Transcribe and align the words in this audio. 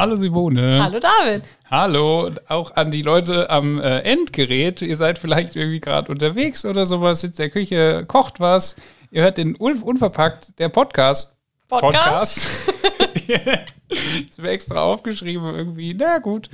Hallo 0.00 0.16
Simone. 0.16 0.82
Hallo 0.82 0.98
David. 0.98 1.42
Hallo, 1.70 2.30
auch 2.48 2.74
an 2.74 2.90
die 2.90 3.02
Leute 3.02 3.50
am 3.50 3.78
äh, 3.82 3.98
Endgerät. 3.98 4.80
Ihr 4.80 4.96
seid 4.96 5.18
vielleicht 5.18 5.56
irgendwie 5.56 5.78
gerade 5.78 6.10
unterwegs 6.10 6.64
oder 6.64 6.86
sowas, 6.86 7.20
sitzt 7.20 7.38
in 7.38 7.42
der 7.42 7.50
Küche, 7.50 8.06
kocht 8.06 8.40
was. 8.40 8.76
Ihr 9.10 9.20
hört 9.20 9.36
den 9.36 9.56
Ulf 9.56 9.82
Unverpackt, 9.82 10.58
der 10.58 10.70
Podcast. 10.70 11.36
Podcast? 11.68 12.48
ich 13.14 14.38
habe 14.38 14.48
extra 14.48 14.80
aufgeschrieben 14.80 15.54
irgendwie. 15.54 15.92
Na 15.92 16.16
gut. 16.16 16.48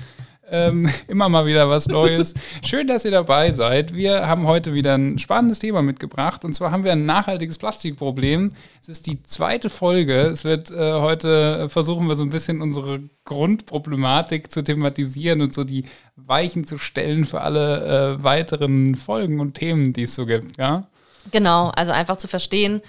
Ähm, 0.49 0.89
immer 1.09 1.29
mal 1.29 1.47
wieder 1.47 1.69
was 1.69 1.89
Neues. 1.89 2.35
Schön, 2.65 2.87
dass 2.87 3.05
ihr 3.05 3.11
dabei 3.11 3.53
seid. 3.53 3.95
Wir 3.95 4.27
haben 4.27 4.47
heute 4.47 4.75
wieder 4.75 4.95
ein 4.95 5.19
spannendes 5.19 5.59
Thema 5.59 5.83
mitgebracht. 5.83 6.45
Und 6.45 6.53
zwar 6.53 6.71
haben 6.71 6.85
wir 6.85 6.93
ein 6.93 7.07
nachhaltiges 7.07 7.59
Plastikproblem. 7.59 8.53
Es 8.81 8.89
ist 8.89 9.07
die 9.07 9.23
zweite 9.23 9.71
Folge. 9.71 10.15
Es 10.15 10.45
wird 10.45 10.71
äh, 10.71 10.93
heute 10.95 11.69
versuchen 11.69 12.07
wir 12.09 12.17
so 12.17 12.23
ein 12.23 12.31
bisschen 12.31 12.63
unsere 12.63 13.01
Grundproblematik 13.25 14.53
zu 14.53 14.63
thematisieren 14.63 15.41
und 15.41 15.53
so 15.53 15.65
die 15.65 15.85
Weichen 16.15 16.67
zu 16.67 16.79
stellen 16.79 17.25
für 17.25 17.41
alle 17.41 18.17
äh, 18.17 18.23
weiteren 18.23 18.95
Folgen 18.95 19.41
und 19.41 19.55
Themen, 19.55 19.93
die 19.93 20.05
es 20.05 20.15
so 20.15 20.27
gibt. 20.27 20.57
Ja. 20.57 20.87
Genau, 21.33 21.71
also 21.71 21.93
einfach 21.93 22.17
zu 22.17 22.29
verstehen, 22.29 22.83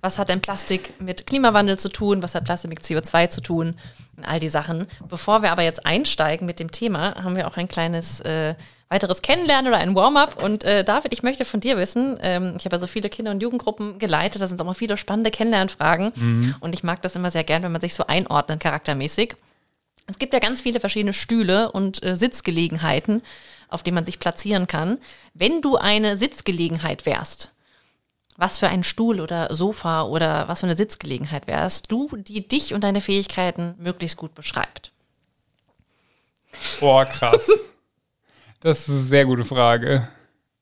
was 0.00 0.18
hat 0.18 0.28
denn 0.28 0.42
Plastik 0.42 1.00
mit 1.00 1.26
Klimawandel 1.26 1.78
zu 1.78 1.88
tun, 1.88 2.22
was 2.22 2.34
hat 2.34 2.44
Plastik 2.44 2.68
mit 2.68 2.80
CO2 2.80 3.30
zu 3.30 3.40
tun, 3.40 3.74
all 4.26 4.40
die 4.40 4.48
Sachen. 4.48 4.86
Bevor 5.08 5.42
wir 5.42 5.52
aber 5.52 5.62
jetzt 5.62 5.86
einsteigen 5.86 6.46
mit 6.46 6.60
dem 6.60 6.70
Thema, 6.70 7.22
haben 7.22 7.36
wir 7.36 7.46
auch 7.46 7.56
ein 7.56 7.68
kleines 7.68 8.20
äh, 8.20 8.54
weiteres 8.88 9.22
Kennenlernen 9.22 9.68
oder 9.68 9.78
ein 9.78 9.94
Warm-up. 9.94 10.42
Und 10.42 10.64
äh, 10.64 10.84
David, 10.84 11.12
ich 11.12 11.22
möchte 11.22 11.44
von 11.44 11.60
dir 11.60 11.76
wissen, 11.76 12.16
ähm, 12.20 12.54
ich 12.56 12.64
habe 12.64 12.76
ja 12.76 12.80
so 12.80 12.86
viele 12.86 13.08
Kinder- 13.08 13.30
und 13.30 13.42
Jugendgruppen 13.42 13.98
geleitet, 13.98 14.42
da 14.42 14.46
sind 14.46 14.60
auch 14.60 14.66
mal 14.66 14.74
viele 14.74 14.96
spannende 14.96 15.30
Kennenlernfragen. 15.30 16.12
Mhm. 16.14 16.54
Und 16.60 16.74
ich 16.74 16.84
mag 16.84 17.02
das 17.02 17.16
immer 17.16 17.30
sehr 17.30 17.44
gern, 17.44 17.62
wenn 17.62 17.72
man 17.72 17.80
sich 17.80 17.94
so 17.94 18.06
einordnet, 18.06 18.60
charaktermäßig. 18.60 19.36
Es 20.06 20.18
gibt 20.18 20.34
ja 20.34 20.38
ganz 20.38 20.60
viele 20.60 20.80
verschiedene 20.80 21.14
Stühle 21.14 21.72
und 21.72 22.02
äh, 22.02 22.16
Sitzgelegenheiten, 22.16 23.22
auf 23.68 23.82
denen 23.82 23.94
man 23.94 24.06
sich 24.06 24.18
platzieren 24.18 24.66
kann. 24.66 24.98
Wenn 25.32 25.62
du 25.62 25.76
eine 25.76 26.16
Sitzgelegenheit 26.16 27.06
wärst, 27.06 27.53
was 28.36 28.58
für 28.58 28.68
ein 28.68 28.84
Stuhl 28.84 29.20
oder 29.20 29.54
Sofa 29.54 30.02
oder 30.02 30.48
was 30.48 30.60
für 30.60 30.66
eine 30.66 30.76
Sitzgelegenheit 30.76 31.46
wärst 31.46 31.90
du, 31.92 32.08
die 32.16 32.46
dich 32.46 32.74
und 32.74 32.82
deine 32.82 33.00
Fähigkeiten 33.00 33.74
möglichst 33.78 34.16
gut 34.16 34.34
beschreibt? 34.34 34.92
Boah, 36.80 37.04
krass. 37.04 37.46
Das 38.60 38.80
ist 38.80 38.88
eine 38.88 38.98
sehr 38.98 39.26
gute 39.26 39.44
Frage. 39.44 40.08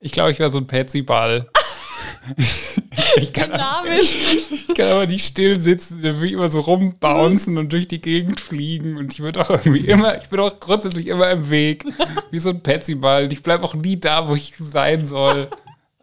Ich 0.00 0.12
glaube, 0.12 0.32
ich 0.32 0.38
wäre 0.38 0.50
so 0.50 0.58
ein 0.58 0.66
Petsy-Ball. 0.66 1.48
ich, 3.16 3.32
kann, 3.32 3.50
Dynamisch. 3.50 4.16
ich 4.50 4.74
kann 4.74 4.88
aber 4.88 5.06
nicht 5.06 5.24
still 5.24 5.60
sitzen, 5.60 6.02
dann 6.02 6.16
würde 6.16 6.26
ich 6.26 6.32
immer 6.32 6.50
so 6.50 6.60
rumbouncen 6.60 7.58
und 7.58 7.72
durch 7.72 7.88
die 7.88 8.00
Gegend 8.00 8.40
fliegen 8.40 8.96
und 8.96 9.12
ich 9.12 9.20
würde 9.20 9.40
auch 9.40 9.50
irgendwie 9.50 9.86
immer, 9.86 10.20
ich 10.20 10.28
bin 10.28 10.40
auch 10.40 10.58
grundsätzlich 10.60 11.06
immer 11.08 11.30
im 11.30 11.50
Weg, 11.50 11.84
wie 12.30 12.38
so 12.38 12.50
ein 12.50 12.62
Petsy-Ball. 12.62 13.32
Ich 13.32 13.42
bleibe 13.42 13.64
auch 13.64 13.74
nie 13.74 13.98
da, 13.98 14.28
wo 14.28 14.34
ich 14.34 14.54
sein 14.58 15.06
soll. 15.06 15.48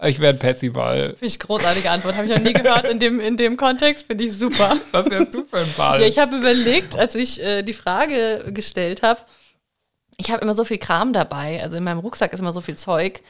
Ich 0.01 0.19
wäre 0.19 0.33
ein 0.33 0.39
Patsy-Ball. 0.39 1.09
Finde 1.09 1.25
ich 1.25 1.39
großartige 1.39 1.89
Antwort. 1.91 2.15
Habe 2.15 2.27
ich 2.27 2.33
noch 2.33 2.41
nie 2.41 2.53
gehört 2.53 2.87
in 2.87 2.99
dem, 2.99 3.19
in 3.19 3.35
dem 3.35 3.57
Kontext. 3.57 4.07
Finde 4.07 4.23
ich 4.23 4.33
super. 4.33 4.77
Was 4.91 5.09
wärst 5.09 5.33
du 5.33 5.43
für 5.43 5.57
ein 5.57 5.73
Ball? 5.75 6.01
Ja, 6.01 6.07
ich 6.07 6.17
habe 6.17 6.37
überlegt, 6.37 6.97
als 6.97 7.15
ich 7.15 7.43
äh, 7.43 7.63
die 7.63 7.73
Frage 7.73 8.45
gestellt 8.53 9.01
habe, 9.01 9.21
ich 10.17 10.31
habe 10.31 10.41
immer 10.41 10.53
so 10.53 10.63
viel 10.63 10.77
Kram 10.77 11.11
dabei. 11.11 11.61
Also 11.61 11.77
in 11.77 11.83
meinem 11.83 11.99
Rucksack 11.99 12.31
ist 12.31 12.39
immer 12.39 12.53
so 12.53 12.61
viel 12.61 12.77
Zeug 12.77 13.21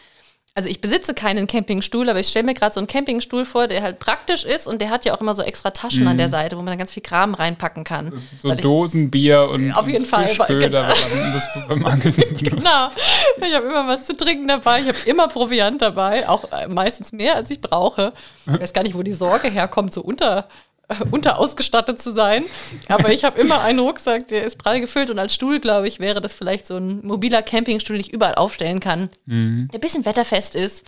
also 0.55 0.69
ich 0.69 0.81
besitze 0.81 1.13
keinen 1.13 1.47
Campingstuhl, 1.47 2.09
aber 2.09 2.19
ich 2.19 2.27
stelle 2.27 2.45
mir 2.45 2.53
gerade 2.53 2.73
so 2.73 2.79
einen 2.79 2.87
Campingstuhl 2.87 3.45
vor, 3.45 3.67
der 3.67 3.81
halt 3.81 3.99
praktisch 3.99 4.43
ist 4.43 4.67
und 4.67 4.81
der 4.81 4.89
hat 4.89 5.05
ja 5.05 5.13
auch 5.13 5.21
immer 5.21 5.33
so 5.33 5.41
extra 5.41 5.71
Taschen 5.71 6.03
mm. 6.03 6.07
an 6.07 6.17
der 6.17 6.27
mhm. 6.27 6.31
Seite, 6.31 6.57
wo 6.57 6.61
man 6.61 6.67
dann 6.67 6.77
ganz 6.77 6.91
viel 6.91 7.03
Kram 7.03 7.33
reinpacken 7.33 7.83
kann. 7.83 8.21
So 8.41 8.53
Dosen, 8.55 9.11
Bier 9.11 9.49
und 9.49 9.71
auf 9.71 9.87
jeden 9.87 10.05
Fall 10.05 10.27
Fischköder, 10.27 10.93
genau. 11.09 11.33
das 11.33 11.47
beim 11.67 11.85
Angeln 11.85 12.15
Genau. 12.37 12.89
Ich 13.37 13.55
habe 13.55 13.67
immer 13.67 13.87
was 13.87 14.05
zu 14.05 14.15
trinken 14.15 14.47
dabei, 14.47 14.81
ich 14.81 14.87
habe 14.87 14.97
immer 15.05 15.27
Proviant 15.27 15.81
dabei, 15.81 16.27
auch 16.27 16.51
äh, 16.51 16.67
meistens 16.67 17.11
mehr 17.11 17.35
als 17.35 17.49
ich 17.49 17.61
brauche. 17.61 18.13
Ich 18.45 18.59
weiß 18.59 18.73
gar 18.73 18.83
nicht, 18.83 18.95
wo 18.95 19.03
die 19.03 19.13
Sorge 19.13 19.49
herkommt, 19.49 19.93
so 19.93 20.01
unter 20.01 20.47
unterausgestattet 21.11 22.01
zu 22.01 22.11
sein. 22.11 22.43
Aber 22.87 23.11
ich 23.11 23.23
habe 23.23 23.39
immer 23.39 23.61
einen 23.61 23.79
Rucksack, 23.79 24.27
der 24.27 24.43
ist 24.43 24.57
prall 24.57 24.81
gefüllt 24.81 25.09
und 25.09 25.19
als 25.19 25.33
Stuhl, 25.33 25.59
glaube 25.59 25.87
ich, 25.87 25.99
wäre 25.99 26.21
das 26.21 26.33
vielleicht 26.33 26.65
so 26.65 26.77
ein 26.77 27.05
mobiler 27.05 27.41
Campingstuhl, 27.41 27.95
den 27.95 28.05
ich 28.05 28.13
überall 28.13 28.35
aufstellen 28.35 28.79
kann, 28.79 29.09
mhm. 29.25 29.67
der 29.71 29.77
ein 29.77 29.81
bisschen 29.81 30.05
wetterfest 30.05 30.55
ist. 30.55 30.85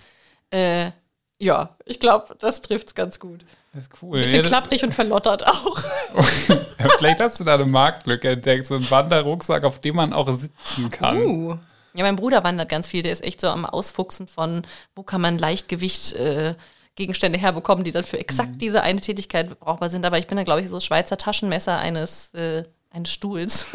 Äh, 0.50 0.90
ja, 1.38 1.76
ich 1.86 1.98
glaube, 1.98 2.36
das 2.38 2.62
trifft 2.62 2.88
es 2.88 2.94
ganz 2.94 3.18
gut. 3.18 3.44
Das 3.72 3.84
ist 3.84 3.92
cool. 4.02 4.18
Ein 4.18 4.22
bisschen 4.22 4.42
ja, 4.42 4.48
klapprig 4.48 4.84
und 4.84 4.92
verlottert 4.92 5.46
auch. 5.46 5.82
ja, 6.48 6.88
vielleicht 6.98 7.20
hast 7.20 7.40
du 7.40 7.44
da 7.44 7.54
eine 7.54 7.64
Marktlücke 7.64 8.30
entdeckt, 8.30 8.66
so 8.66 8.74
ein 8.74 8.88
Wanderrucksack, 8.90 9.64
auf 9.64 9.80
dem 9.80 9.96
man 9.96 10.12
auch 10.12 10.28
sitzen 10.38 10.90
kann. 10.90 11.16
Uh. 11.16 11.58
Ja, 11.94 12.04
mein 12.04 12.16
Bruder 12.16 12.42
wandert 12.44 12.68
ganz 12.68 12.86
viel, 12.86 13.02
der 13.02 13.12
ist 13.12 13.22
echt 13.22 13.40
so 13.40 13.48
am 13.48 13.66
Ausfuchsen 13.66 14.26
von, 14.26 14.62
wo 14.94 15.02
kann 15.02 15.20
man 15.20 15.38
Leichtgewicht 15.38 16.14
äh, 16.14 16.54
Gegenstände 16.94 17.38
herbekommen, 17.38 17.84
die 17.84 17.92
dann 17.92 18.04
für 18.04 18.18
exakt 18.18 18.52
mhm. 18.52 18.58
diese 18.58 18.82
eine 18.82 19.00
Tätigkeit 19.00 19.58
brauchbar 19.58 19.88
sind. 19.88 20.04
Aber 20.04 20.18
ich 20.18 20.26
bin 20.26 20.36
da, 20.36 20.44
glaube 20.44 20.60
ich, 20.60 20.68
so 20.68 20.78
Schweizer 20.78 21.16
Taschenmesser 21.16 21.78
eines, 21.78 22.34
äh, 22.34 22.64
eines 22.90 23.12
Stuhls, 23.12 23.66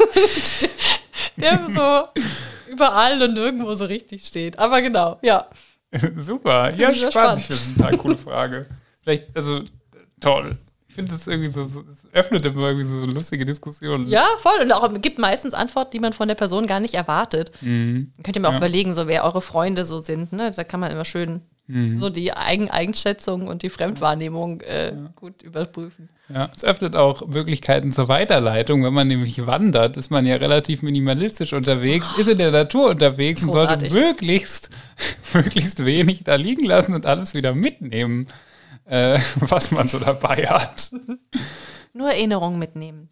der, 1.36 1.58
der 1.58 1.70
so 1.70 2.22
überall 2.70 3.20
und 3.22 3.34
nirgendwo 3.34 3.74
so 3.74 3.86
richtig 3.86 4.26
steht. 4.26 4.58
Aber 4.58 4.80
genau, 4.80 5.18
ja. 5.22 5.46
Super, 6.16 6.72
ja, 6.74 6.92
spannend. 6.92 7.12
spannend. 7.12 7.40
Finde 7.40 7.54
es 7.54 7.68
eine 7.68 7.76
total 7.76 7.96
coole 7.98 8.16
Frage. 8.16 8.66
Vielleicht, 9.02 9.34
also 9.34 9.62
toll. 10.20 10.56
Ich 10.88 10.94
finde 10.94 11.14
es 11.14 11.26
irgendwie 11.26 11.50
so, 11.50 11.64
so, 11.64 11.80
es 11.80 12.04
öffnet 12.12 12.44
immer 12.44 12.68
irgendwie 12.68 12.84
so 12.84 13.04
lustige 13.04 13.44
Diskussionen. 13.44 14.08
Ja, 14.08 14.26
voll. 14.38 14.60
Und 14.60 14.72
auch 14.72 14.88
gibt 15.00 15.18
meistens 15.18 15.54
Antworten, 15.54 15.92
die 15.92 16.00
man 16.00 16.12
von 16.12 16.28
der 16.28 16.34
Person 16.34 16.66
gar 16.66 16.80
nicht 16.80 16.94
erwartet. 16.94 17.52
Mhm. 17.60 18.12
Könnt 18.22 18.36
ihr 18.36 18.42
mir 18.42 18.48
auch 18.48 18.52
ja. 18.52 18.58
überlegen, 18.58 18.94
so 18.94 19.06
wer 19.06 19.24
eure 19.24 19.40
Freunde 19.40 19.84
so 19.84 20.00
sind. 20.00 20.32
Ne? 20.32 20.52
Da 20.54 20.64
kann 20.64 20.80
man 20.80 20.90
immer 20.90 21.04
schön 21.04 21.42
Mhm. 21.68 22.00
So 22.00 22.08
die 22.08 22.32
Eigeneinschätzung 22.32 23.46
und 23.46 23.62
die 23.62 23.68
Fremdwahrnehmung 23.68 24.62
äh, 24.62 24.94
ja. 24.94 25.10
gut 25.14 25.42
überprüfen. 25.42 26.08
Ja, 26.30 26.50
es 26.54 26.64
öffnet 26.64 26.96
auch 26.96 27.26
Möglichkeiten 27.26 27.92
zur 27.92 28.08
Weiterleitung. 28.08 28.82
Wenn 28.84 28.94
man 28.94 29.06
nämlich 29.06 29.46
wandert, 29.46 29.98
ist 29.98 30.10
man 30.10 30.26
ja 30.26 30.36
relativ 30.36 30.82
minimalistisch 30.82 31.52
unterwegs, 31.52 32.06
oh. 32.16 32.20
ist 32.20 32.28
in 32.28 32.38
der 32.38 32.50
Natur 32.50 32.90
unterwegs 32.90 33.42
Großartig. 33.42 33.84
und 33.84 33.90
sollte 33.90 34.06
möglichst, 34.06 34.70
möglichst 35.34 35.84
wenig 35.84 36.24
da 36.24 36.36
liegen 36.36 36.64
lassen 36.64 36.94
und 36.94 37.04
alles 37.04 37.34
wieder 37.34 37.54
mitnehmen, 37.54 38.28
äh, 38.86 39.18
was 39.36 39.70
man 39.70 39.88
so 39.88 39.98
dabei 39.98 40.46
hat. 40.46 40.90
Nur 41.92 42.08
Erinnerungen 42.08 42.58
mitnehmen. 42.58 43.10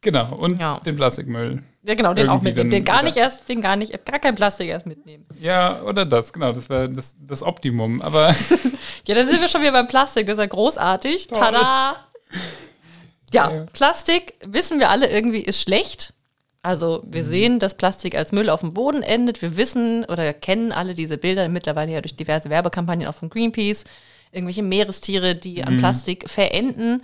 Genau, 0.00 0.34
und 0.34 0.60
ja. 0.60 0.80
den 0.86 0.94
Plastikmüll. 0.96 1.62
Ja, 1.84 1.94
genau, 1.94 2.14
den 2.14 2.28
auch 2.28 2.42
mitnehmen. 2.42 2.70
Den 2.70 2.84
gar 2.84 3.02
nicht 3.02 3.16
erst, 3.16 3.48
den 3.48 3.60
gar 3.60 3.74
nicht, 3.74 4.04
gar 4.04 4.20
kein 4.20 4.36
Plastik 4.36 4.68
erst 4.68 4.86
mitnehmen. 4.86 5.26
Ja, 5.40 5.82
oder 5.82 6.04
das, 6.04 6.32
genau, 6.32 6.52
das 6.52 6.70
wäre 6.70 6.88
das, 6.88 7.16
das 7.20 7.42
Optimum. 7.42 8.00
Aber. 8.00 8.34
ja, 9.06 9.14
dann 9.14 9.28
sind 9.28 9.40
wir 9.40 9.48
schon 9.48 9.62
wieder 9.62 9.72
beim 9.72 9.88
Plastik, 9.88 10.26
das 10.26 10.38
ist 10.38 10.42
ja 10.42 10.48
großartig. 10.48 11.28
Toll. 11.28 11.38
Tada! 11.38 11.96
Ja, 13.34 13.48
Plastik, 13.72 14.34
wissen 14.44 14.78
wir 14.78 14.90
alle 14.90 15.08
irgendwie, 15.08 15.40
ist 15.40 15.62
schlecht. 15.62 16.12
Also 16.60 17.02
wir 17.06 17.22
mhm. 17.22 17.26
sehen, 17.26 17.58
dass 17.58 17.78
Plastik 17.78 18.14
als 18.14 18.30
Müll 18.30 18.50
auf 18.50 18.60
dem 18.60 18.74
Boden 18.74 19.02
endet. 19.02 19.40
Wir 19.40 19.56
wissen 19.56 20.04
oder 20.04 20.34
kennen 20.34 20.70
alle 20.70 20.94
diese 20.94 21.16
Bilder 21.16 21.48
mittlerweile 21.48 21.92
ja 21.92 22.02
durch 22.02 22.14
diverse 22.14 22.50
Werbekampagnen 22.50 23.08
auch 23.08 23.14
von 23.14 23.30
Greenpeace. 23.30 23.84
Irgendwelche 24.32 24.62
Meerestiere, 24.62 25.34
die 25.34 25.62
mhm. 25.62 25.66
an 25.66 25.76
Plastik 25.78 26.28
verenden. 26.28 27.02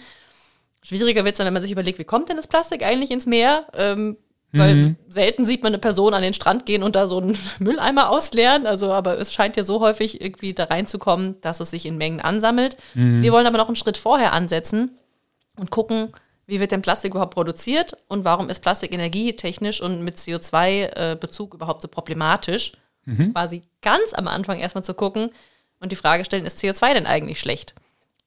Schwieriger 0.83 1.25
wird 1.25 1.33
es 1.33 1.39
dann, 1.39 1.47
wenn 1.47 1.55
man 1.55 1.63
sich 1.63 1.73
überlegt, 1.73 1.99
wie 1.99 2.05
kommt 2.05 2.29
denn 2.29 2.37
das 2.37 2.47
Plastik 2.47 2.85
eigentlich 2.85 3.11
ins 3.11 3.25
Meer? 3.25 3.67
Ähm, 3.75 4.17
weil 4.53 4.75
mhm. 4.75 4.97
selten 5.09 5.45
sieht 5.45 5.63
man 5.63 5.73
eine 5.73 5.79
Person 5.79 6.15
an 6.15 6.23
den 6.23 6.33
Strand 6.33 6.65
gehen 6.65 6.83
und 6.83 6.97
da 6.97 7.07
so 7.07 7.19
einen 7.19 7.37
Mülleimer 7.59 8.11
ausleeren. 8.11 8.67
Also, 8.67 8.93
aber 8.93 9.19
es 9.19 9.33
scheint 9.33 9.57
ja 9.57 9.65
so 9.65 9.81
häufig 9.81 10.21
irgendwie 10.21 10.55
da 10.55 10.65
reinzukommen, 10.65 11.41
dass 11.43 11.61
es 11.61 11.71
sich 11.71 11.85
in 11.85 11.99
Mengen 11.99 12.21
ansammelt. 12.21 12.77
Mhm. 12.95 13.23
Wir 13.23 13.33
wollen 13.33 13.47
aber 13.47 13.59
noch 13.59 13.69
einen 13.69 13.77
Schritt 13.77 13.99
vorher 13.99 14.33
ansetzen 14.33 14.97
und 15.57 15.71
gucken, 15.71 16.13
wie 16.47 16.61
wird 16.61 16.73
denn 16.73 16.81
Plastik 16.81 17.11
überhaupt 17.11 17.35
produziert 17.35 17.97
und 18.09 18.25
warum 18.25 18.49
ist 18.49 18.61
Plastik 18.61 18.95
energietechnisch 18.95 19.83
und 19.83 20.03
mit 20.03 20.17
CO2-Bezug 20.17 21.53
äh, 21.53 21.57
überhaupt 21.57 21.83
so 21.83 21.89
problematisch? 21.89 22.73
Mhm. 23.05 23.35
Quasi 23.35 23.63
ganz 23.83 24.15
am 24.15 24.29
Anfang 24.29 24.59
erstmal 24.59 24.85
zu 24.85 24.95
gucken 24.95 25.31
und 25.79 25.93
die 25.93 25.97
Frage 25.97 26.25
stellen, 26.25 26.47
ist 26.47 26.59
CO2 26.59 26.95
denn 26.95 27.07
eigentlich 27.07 27.39
schlecht? 27.39 27.75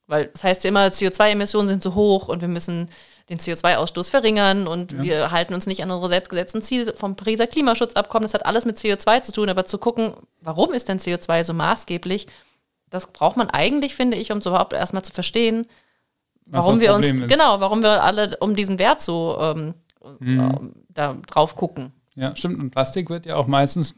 Weil 0.06 0.26
das 0.26 0.44
heißt 0.44 0.62
ja 0.62 0.68
immer, 0.68 0.86
CO2-Emissionen 0.86 1.66
sind 1.66 1.82
zu 1.82 1.96
hoch 1.96 2.28
und 2.28 2.42
wir 2.42 2.48
müssen 2.48 2.90
den 3.28 3.38
CO2-Ausstoß 3.38 4.10
verringern 4.10 4.66
und 4.66 4.92
ja. 4.92 5.02
wir 5.02 5.30
halten 5.30 5.54
uns 5.54 5.66
nicht 5.66 5.82
an 5.82 5.90
unsere 5.90 6.08
selbstgesetzten 6.08 6.62
Ziele 6.62 6.94
vom 6.94 7.16
Pariser 7.16 7.46
Klimaschutzabkommen. 7.46 8.24
Das 8.24 8.34
hat 8.34 8.46
alles 8.46 8.64
mit 8.64 8.78
CO2 8.78 9.22
zu 9.22 9.32
tun, 9.32 9.48
aber 9.48 9.64
zu 9.64 9.78
gucken, 9.78 10.14
warum 10.40 10.72
ist 10.72 10.88
denn 10.88 10.98
CO2 10.98 11.44
so 11.44 11.54
maßgeblich, 11.54 12.26
das 12.90 13.06
braucht 13.06 13.36
man 13.36 13.48
eigentlich, 13.48 13.94
finde 13.94 14.16
ich, 14.16 14.32
um 14.32 14.38
es 14.38 14.46
überhaupt 14.46 14.72
erstmal 14.72 15.02
zu 15.02 15.12
verstehen, 15.12 15.66
warum 16.46 16.80
wir 16.80 16.94
uns, 16.94 17.10
ist. 17.10 17.28
genau, 17.28 17.60
warum 17.60 17.82
wir 17.82 18.02
alle 18.02 18.36
um 18.40 18.54
diesen 18.54 18.78
Wert 18.78 19.00
so 19.00 19.38
ähm, 19.40 19.74
mhm. 20.18 20.72
da 20.88 21.16
drauf 21.26 21.56
gucken. 21.56 21.92
Ja, 22.14 22.36
stimmt. 22.36 22.58
Und 22.60 22.70
Plastik 22.70 23.08
wird 23.08 23.24
ja 23.24 23.36
auch 23.36 23.46
meistens, 23.46 23.94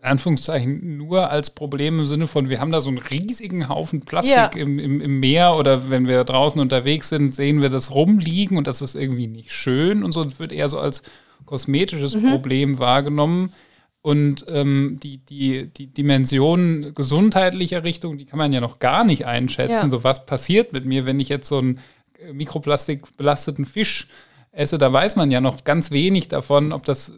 Anführungszeichen, 0.00 0.96
nur 0.96 1.30
als 1.30 1.50
Problem 1.50 1.98
im 2.00 2.06
Sinne 2.06 2.26
von, 2.26 2.48
wir 2.48 2.60
haben 2.60 2.72
da 2.72 2.80
so 2.80 2.88
einen 2.88 2.98
riesigen 2.98 3.68
Haufen 3.68 4.00
Plastik 4.00 4.34
Ja. 4.34 4.46
im, 4.46 4.78
im, 4.78 5.00
im 5.02 5.20
Meer 5.20 5.54
oder 5.56 5.90
wenn 5.90 6.08
wir 6.08 6.24
draußen 6.24 6.60
unterwegs 6.60 7.10
sind, 7.10 7.34
sehen 7.34 7.60
wir 7.60 7.68
das 7.68 7.94
rumliegen 7.94 8.56
und 8.56 8.66
das 8.66 8.80
ist 8.80 8.94
irgendwie 8.94 9.26
nicht 9.26 9.52
schön 9.52 10.02
und 10.02 10.12
so. 10.12 10.24
Das 10.24 10.38
wird 10.38 10.52
eher 10.52 10.68
so 10.70 10.78
als 10.78 11.02
kosmetisches 11.44 12.14
Mhm. 12.14 12.30
Problem 12.30 12.78
wahrgenommen. 12.78 13.52
Und 14.00 14.46
ähm, 14.48 14.98
die, 15.02 15.18
die, 15.18 15.66
die 15.66 15.88
Dimension 15.88 16.92
gesundheitlicher 16.94 17.84
Richtung, 17.84 18.16
die 18.16 18.24
kann 18.24 18.38
man 18.38 18.52
ja 18.52 18.60
noch 18.60 18.78
gar 18.78 19.04
nicht 19.04 19.26
einschätzen. 19.26 19.72
Ja. 19.72 19.90
So, 19.90 20.04
was 20.04 20.24
passiert 20.24 20.72
mit 20.72 20.86
mir, 20.86 21.04
wenn 21.04 21.20
ich 21.20 21.28
jetzt 21.28 21.48
so 21.48 21.58
einen 21.58 21.80
äh, 22.26 22.32
mikroplastikbelasteten 22.32 23.64
Fisch 23.66 24.08
esse? 24.52 24.78
Da 24.78 24.92
weiß 24.92 25.16
man 25.16 25.30
ja 25.30 25.40
noch 25.40 25.64
ganz 25.64 25.90
wenig 25.90 26.28
davon, 26.28 26.72
ob 26.72 26.84
das 26.86 27.12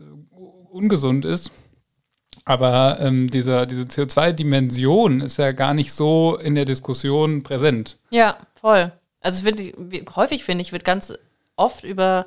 ungesund 0.70 1.24
ist. 1.24 1.50
Aber 2.44 2.98
ähm, 3.00 3.28
dieser, 3.30 3.66
diese 3.66 3.82
CO2-Dimension 3.84 5.20
ist 5.20 5.36
ja 5.36 5.52
gar 5.52 5.74
nicht 5.74 5.92
so 5.92 6.36
in 6.36 6.54
der 6.54 6.64
Diskussion 6.64 7.42
präsent. 7.42 7.98
Ja, 8.10 8.38
voll. 8.60 8.92
Also 9.20 9.38
ich 9.46 9.54
finde, 9.56 9.72
wie- 9.90 10.04
häufig 10.16 10.44
finde 10.44 10.62
ich, 10.62 10.72
wird 10.72 10.84
ganz 10.84 11.12
oft 11.56 11.84
über 11.84 12.26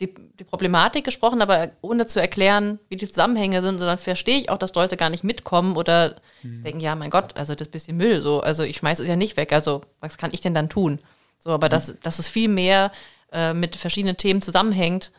die, 0.00 0.14
die 0.38 0.44
Problematik 0.44 1.04
gesprochen, 1.04 1.42
aber 1.42 1.70
ohne 1.80 2.06
zu 2.06 2.20
erklären, 2.20 2.78
wie 2.88 2.96
die 2.96 3.06
Zusammenhänge 3.08 3.60
sind, 3.62 3.78
sondern 3.78 3.98
verstehe 3.98 4.38
ich 4.38 4.48
auch, 4.50 4.58
dass 4.58 4.74
Leute 4.74 4.96
gar 4.96 5.10
nicht 5.10 5.22
mitkommen 5.24 5.76
oder 5.76 6.16
sie 6.42 6.62
denken, 6.62 6.80
ja, 6.80 6.94
mein 6.96 7.10
Gott, 7.10 7.36
also 7.36 7.54
das 7.54 7.68
bisschen 7.68 7.96
Müll, 7.96 8.20
so, 8.20 8.40
also 8.40 8.62
ich 8.64 8.78
schmeiße 8.78 9.02
es 9.02 9.08
ja 9.08 9.16
nicht 9.16 9.36
weg, 9.36 9.52
also 9.52 9.82
was 10.00 10.16
kann 10.16 10.30
ich 10.32 10.40
denn 10.40 10.54
dann 10.54 10.68
tun? 10.68 10.98
So, 11.38 11.50
aber 11.50 11.68
dass, 11.68 11.98
dass 12.00 12.18
es 12.18 12.26
viel 12.28 12.48
mehr 12.48 12.90
äh, 13.32 13.52
mit 13.54 13.76
verschiedenen 13.76 14.16
Themen 14.16 14.40
zusammenhängt, 14.42 15.12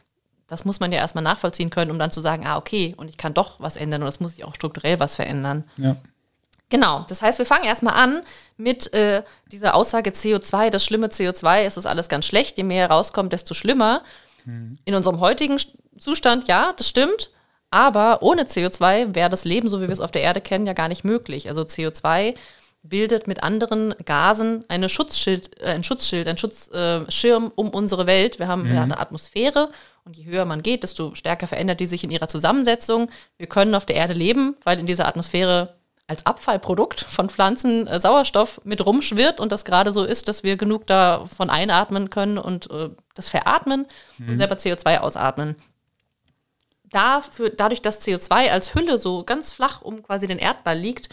das 0.53 0.65
muss 0.65 0.79
man 0.79 0.91
ja 0.91 0.99
erstmal 0.99 1.23
nachvollziehen 1.23 1.69
können, 1.69 1.91
um 1.91 1.99
dann 1.99 2.11
zu 2.11 2.21
sagen, 2.21 2.45
ah, 2.45 2.57
okay, 2.57 2.93
und 2.97 3.09
ich 3.09 3.17
kann 3.17 3.33
doch 3.33 3.59
was 3.59 3.75
ändern 3.75 4.01
und 4.01 4.05
das 4.05 4.19
muss 4.19 4.37
ich 4.37 4.45
auch 4.45 4.55
strukturell 4.55 4.99
was 4.99 5.15
verändern. 5.15 5.63
Ja. 5.77 5.95
Genau, 6.69 7.05
das 7.09 7.21
heißt, 7.21 7.39
wir 7.39 7.45
fangen 7.45 7.65
erstmal 7.65 7.95
an 7.95 8.21
mit 8.57 8.93
äh, 8.93 9.23
dieser 9.51 9.75
Aussage 9.75 10.11
CO2, 10.11 10.69
das 10.69 10.85
schlimme 10.85 11.07
CO2, 11.07 11.63
es 11.63 11.77
ist 11.77 11.85
alles 11.85 12.07
ganz 12.07 12.25
schlecht, 12.25 12.57
je 12.57 12.63
mehr 12.63 12.89
rauskommt, 12.89 13.33
desto 13.33 13.53
schlimmer. 13.53 14.03
In 14.45 14.93
unserem 14.93 15.21
heutigen 15.21 15.57
Zustand, 15.97 16.47
ja, 16.49 16.73
das 16.75 16.89
stimmt, 16.89 17.29
aber 17.71 18.21
ohne 18.21 18.43
CO2 18.43 19.15
wäre 19.15 19.29
das 19.29 19.45
Leben, 19.45 19.69
so 19.69 19.79
wie 19.79 19.87
wir 19.87 19.93
es 19.93 20.01
auf 20.01 20.11
der 20.11 20.21
Erde 20.21 20.41
kennen, 20.41 20.67
ja 20.67 20.73
gar 20.73 20.89
nicht 20.89 21.03
möglich. 21.03 21.47
Also 21.47 21.61
CO2 21.61 22.35
bildet 22.83 23.25
mit 23.25 23.41
anderen 23.41 23.95
Gasen 24.05 24.65
eine 24.67 24.89
Schutzschild, 24.89 25.59
äh, 25.61 25.67
ein 25.67 25.83
Schutzschild, 25.83 26.27
ein 26.27 26.37
Schutzschirm 26.37 27.45
äh, 27.45 27.51
um 27.55 27.69
unsere 27.69 28.05
Welt. 28.05 28.39
Wir 28.39 28.47
haben 28.47 28.71
ja 28.71 28.83
eine 28.83 28.99
Atmosphäre 28.99 29.69
und 30.05 30.17
je 30.17 30.25
höher 30.25 30.45
man 30.45 30.63
geht, 30.63 30.83
desto 30.83 31.15
stärker 31.15 31.47
verändert 31.47 31.79
die 31.79 31.85
sich 31.85 32.03
in 32.03 32.11
ihrer 32.11 32.27
Zusammensetzung. 32.27 33.09
Wir 33.37 33.47
können 33.47 33.75
auf 33.75 33.85
der 33.85 33.95
Erde 33.95 34.13
leben, 34.13 34.55
weil 34.63 34.79
in 34.79 34.85
dieser 34.85 35.07
Atmosphäre 35.07 35.75
als 36.07 36.25
Abfallprodukt 36.25 37.01
von 37.01 37.29
Pflanzen 37.29 37.87
äh, 37.87 37.99
Sauerstoff 37.99 38.59
mit 38.65 38.85
rumschwirrt 38.85 39.39
und 39.39 39.51
das 39.51 39.63
gerade 39.63 39.93
so 39.93 40.03
ist, 40.03 40.27
dass 40.27 40.43
wir 40.43 40.57
genug 40.57 40.85
davon 40.85 41.49
einatmen 41.49 42.09
können 42.09 42.37
und 42.37 42.69
äh, 42.71 42.89
das 43.15 43.29
veratmen 43.29 43.85
und 44.19 44.37
selber 44.37 44.55
CO2 44.55 44.97
ausatmen. 44.97 45.55
Dafür, 46.83 47.49
dadurch, 47.49 47.81
dass 47.81 48.05
CO2 48.05 48.51
als 48.51 48.75
Hülle 48.75 48.97
so 48.97 49.23
ganz 49.23 49.51
flach 49.51 49.81
um 49.81 50.03
quasi 50.03 50.27
den 50.27 50.37
Erdball 50.37 50.77
liegt, 50.77 51.09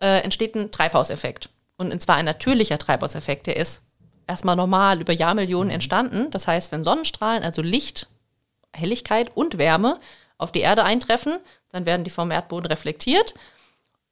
äh, 0.00 0.20
entsteht 0.20 0.54
ein 0.54 0.70
Treibhauseffekt. 0.70 1.48
Und 1.76 2.00
zwar 2.02 2.16
ein 2.16 2.24
natürlicher 2.26 2.78
Treibhauseffekt, 2.78 3.46
der 3.46 3.56
ist 3.56 3.82
erstmal 4.26 4.56
normal 4.56 5.00
über 5.00 5.12
Jahrmillionen 5.12 5.70
entstanden. 5.70 6.30
Das 6.30 6.46
heißt, 6.46 6.70
wenn 6.70 6.84
Sonnenstrahlen, 6.84 7.42
also 7.42 7.62
Licht, 7.62 8.08
Helligkeit 8.74 9.30
und 9.34 9.58
Wärme 9.58 9.98
auf 10.38 10.52
die 10.52 10.60
Erde 10.60 10.84
eintreffen, 10.84 11.38
dann 11.72 11.86
werden 11.86 12.04
die 12.04 12.10
vom 12.10 12.30
Erdboden 12.30 12.66
reflektiert. 12.66 13.34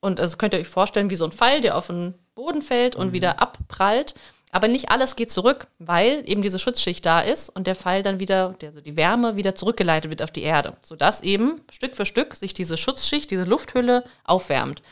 Und 0.00 0.18
also 0.20 0.36
könnt 0.36 0.52
ihr 0.54 0.60
euch 0.60 0.68
vorstellen, 0.68 1.10
wie 1.10 1.16
so 1.16 1.24
ein 1.24 1.32
Pfeil, 1.32 1.60
der 1.60 1.76
auf 1.76 1.88
den 1.88 2.14
Boden 2.34 2.62
fällt 2.62 2.96
und 2.96 3.12
wieder 3.12 3.40
abprallt. 3.40 4.14
Aber 4.50 4.66
nicht 4.68 4.90
alles 4.90 5.16
geht 5.16 5.30
zurück, 5.30 5.66
weil 5.78 6.22
eben 6.26 6.42
diese 6.42 6.58
Schutzschicht 6.58 7.06
da 7.06 7.20
ist 7.20 7.48
und 7.48 7.66
der 7.66 7.74
Pfeil 7.74 8.02
dann 8.02 8.20
wieder, 8.20 8.54
der, 8.60 8.68
also 8.70 8.82
die 8.82 8.96
Wärme 8.96 9.36
wieder 9.36 9.54
zurückgeleitet 9.54 10.10
wird 10.10 10.22
auf 10.22 10.30
die 10.30 10.42
Erde, 10.42 10.76
sodass 10.82 11.22
eben 11.22 11.62
Stück 11.70 11.96
für 11.96 12.04
Stück 12.04 12.34
sich 12.34 12.52
diese 12.52 12.76
Schutzschicht, 12.76 13.30
diese 13.30 13.44
Lufthülle 13.44 14.04
aufwärmt. 14.24 14.82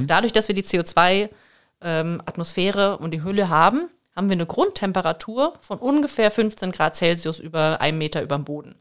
Und 0.00 0.08
dadurch, 0.08 0.32
dass 0.32 0.48
wir 0.48 0.54
die 0.54 0.64
CO2-Atmosphäre 0.64 2.98
und 2.98 3.12
die 3.12 3.22
Hülle 3.22 3.48
haben, 3.48 3.90
haben 4.16 4.28
wir 4.28 4.34
eine 4.34 4.46
Grundtemperatur 4.46 5.54
von 5.60 5.78
ungefähr 5.78 6.30
15 6.30 6.72
Grad 6.72 6.96
Celsius 6.96 7.38
über 7.38 7.80
einem 7.80 7.98
Meter 7.98 8.22
über 8.22 8.36
dem 8.36 8.44
Boden. 8.44 8.74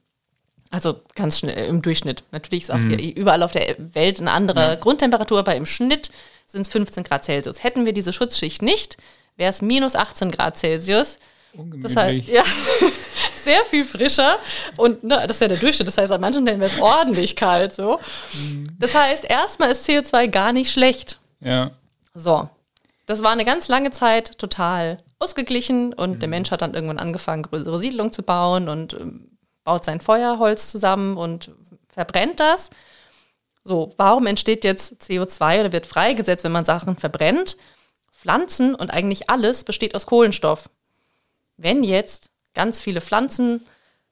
Also 0.75 0.99
ganz 1.15 1.39
schnell 1.39 1.69
im 1.69 1.81
Durchschnitt. 1.81 2.25
Natürlich 2.31 2.65
ist 2.65 2.69
auf 2.69 2.81
die, 2.81 3.13
überall 3.13 3.43
auf 3.43 3.53
der 3.53 3.77
Welt 3.77 4.19
eine 4.19 4.31
andere 4.31 4.77
Grundtemperatur, 4.77 5.39
aber 5.39 5.55
im 5.55 5.65
Schnitt 5.65 6.11
sind 6.47 6.61
es 6.61 6.67
15 6.67 7.05
Grad 7.05 7.23
Celsius. 7.23 7.63
Hätten 7.63 7.85
wir 7.85 7.93
diese 7.93 8.11
Schutzschicht 8.11 8.61
nicht, 8.61 8.97
wäre 9.37 9.51
es 9.51 9.61
minus 9.61 9.95
18 9.95 10.31
Grad 10.31 10.57
Celsius. 10.57 11.17
Das 11.53 11.95
heißt, 11.95 12.27
Ungemütlich. 12.27 12.27
ja, 12.27 12.43
sehr 13.45 13.63
viel 13.63 13.85
frischer. 13.85 14.35
Und 14.75 15.01
ne, 15.05 15.23
das 15.25 15.37
ist 15.37 15.41
ja 15.43 15.47
der 15.47 15.59
Durchschnitt. 15.59 15.87
Das 15.87 15.97
heißt, 15.97 16.11
an 16.11 16.19
manchen 16.19 16.45
Stellen 16.45 16.59
wäre 16.59 16.69
es 16.69 16.81
ordentlich 16.81 17.37
kalt. 17.37 17.73
So. 17.73 18.01
Das 18.77 18.93
heißt, 18.95 19.23
erstmal 19.23 19.71
ist 19.71 19.87
CO2 19.87 20.27
gar 20.27 20.51
nicht 20.51 20.73
schlecht. 20.73 21.19
ja. 21.39 21.71
So. 22.13 22.49
Das 23.05 23.21
war 23.23 23.31
eine 23.31 23.45
ganz 23.45 23.67
lange 23.67 23.91
Zeit 23.91 24.37
total 24.39 24.97
ausgeglichen 25.19 25.93
und 25.93 26.21
der 26.21 26.27
Mensch 26.27 26.49
hat 26.49 26.61
dann 26.63 26.73
irgendwann 26.73 26.97
angefangen, 26.97 27.43
größere 27.43 27.77
Siedlungen 27.77 28.11
zu 28.11 28.23
bauen 28.23 28.67
und 28.67 28.93
ähm, 28.95 29.34
baut 29.65 29.83
sein 29.83 29.99
Feuerholz 29.99 30.71
zusammen 30.71 31.17
und 31.17 31.51
verbrennt 31.89 32.39
das. 32.39 32.69
So, 33.65 33.93
warum 33.97 34.27
entsteht 34.27 34.63
jetzt 34.63 35.01
CO2 35.01 35.59
oder 35.61 35.71
wird 35.73 35.87
freigesetzt, 35.87 36.45
wenn 36.45 36.53
man 36.53 36.65
Sachen 36.65 36.95
verbrennt? 36.95 37.57
Pflanzen 38.13 38.75
und 38.75 38.91
eigentlich 38.91 39.29
alles 39.29 39.65
besteht 39.65 39.95
aus 39.95 40.05
Kohlenstoff. 40.05 40.69
Wenn 41.57 41.83
jetzt 41.83 42.29
ganz 42.53 42.79
viele 42.79 43.01
Pflanzen 43.01 43.65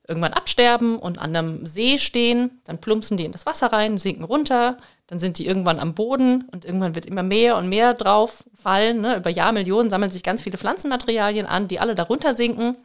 irgendwann 0.07 0.33
absterben 0.33 0.97
und 0.97 1.19
an 1.19 1.35
einem 1.35 1.65
See 1.65 1.97
stehen, 1.97 2.59
dann 2.65 2.81
plumpsen 2.81 3.15
die 3.15 3.25
in 3.25 3.31
das 3.31 3.45
Wasser 3.45 3.71
rein, 3.71 3.97
sinken 3.97 4.25
runter, 4.25 4.77
dann 5.07 5.19
sind 5.19 5.37
die 5.37 5.45
irgendwann 5.45 5.79
am 5.79 5.93
Boden 5.93 6.49
und 6.51 6.65
irgendwann 6.65 6.95
wird 6.95 7.05
immer 7.05 7.23
mehr 7.23 7.55
und 7.55 7.69
mehr 7.69 7.93
drauf 7.93 8.43
fallen. 8.53 9.01
Ne? 9.01 9.17
Über 9.17 9.29
Jahrmillionen 9.29 9.89
sammeln 9.89 10.11
sich 10.11 10.23
ganz 10.23 10.41
viele 10.41 10.57
Pflanzenmaterialien 10.57 11.45
an, 11.45 11.67
die 11.67 11.79
alle 11.79 11.95
darunter 11.95 12.35
sinken. 12.35 12.75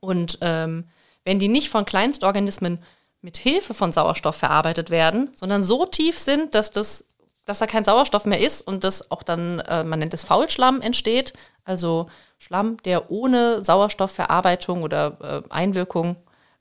Und 0.00 0.38
ähm, 0.42 0.84
wenn 1.24 1.38
die 1.38 1.48
nicht 1.48 1.68
von 1.68 1.84
Kleinstorganismen 1.84 2.78
mit 3.20 3.36
Hilfe 3.36 3.74
von 3.74 3.92
Sauerstoff 3.92 4.36
verarbeitet 4.36 4.90
werden, 4.90 5.30
sondern 5.34 5.62
so 5.62 5.86
tief 5.86 6.18
sind, 6.18 6.54
dass 6.54 6.70
das 6.70 7.06
dass 7.46 7.58
da 7.58 7.66
kein 7.66 7.84
Sauerstoff 7.84 8.24
mehr 8.24 8.40
ist 8.40 8.66
und 8.66 8.84
das 8.84 9.10
auch 9.10 9.22
dann, 9.22 9.60
äh, 9.60 9.84
man 9.84 9.98
nennt 9.98 10.14
es 10.14 10.22
Faulschlamm, 10.22 10.80
entsteht. 10.80 11.34
Also 11.64 12.08
Schlamm, 12.38 12.78
der 12.84 13.10
ohne 13.10 13.62
Sauerstoffverarbeitung 13.62 14.82
oder 14.82 15.44
äh, 15.46 15.52
Einwirkung 15.52 16.16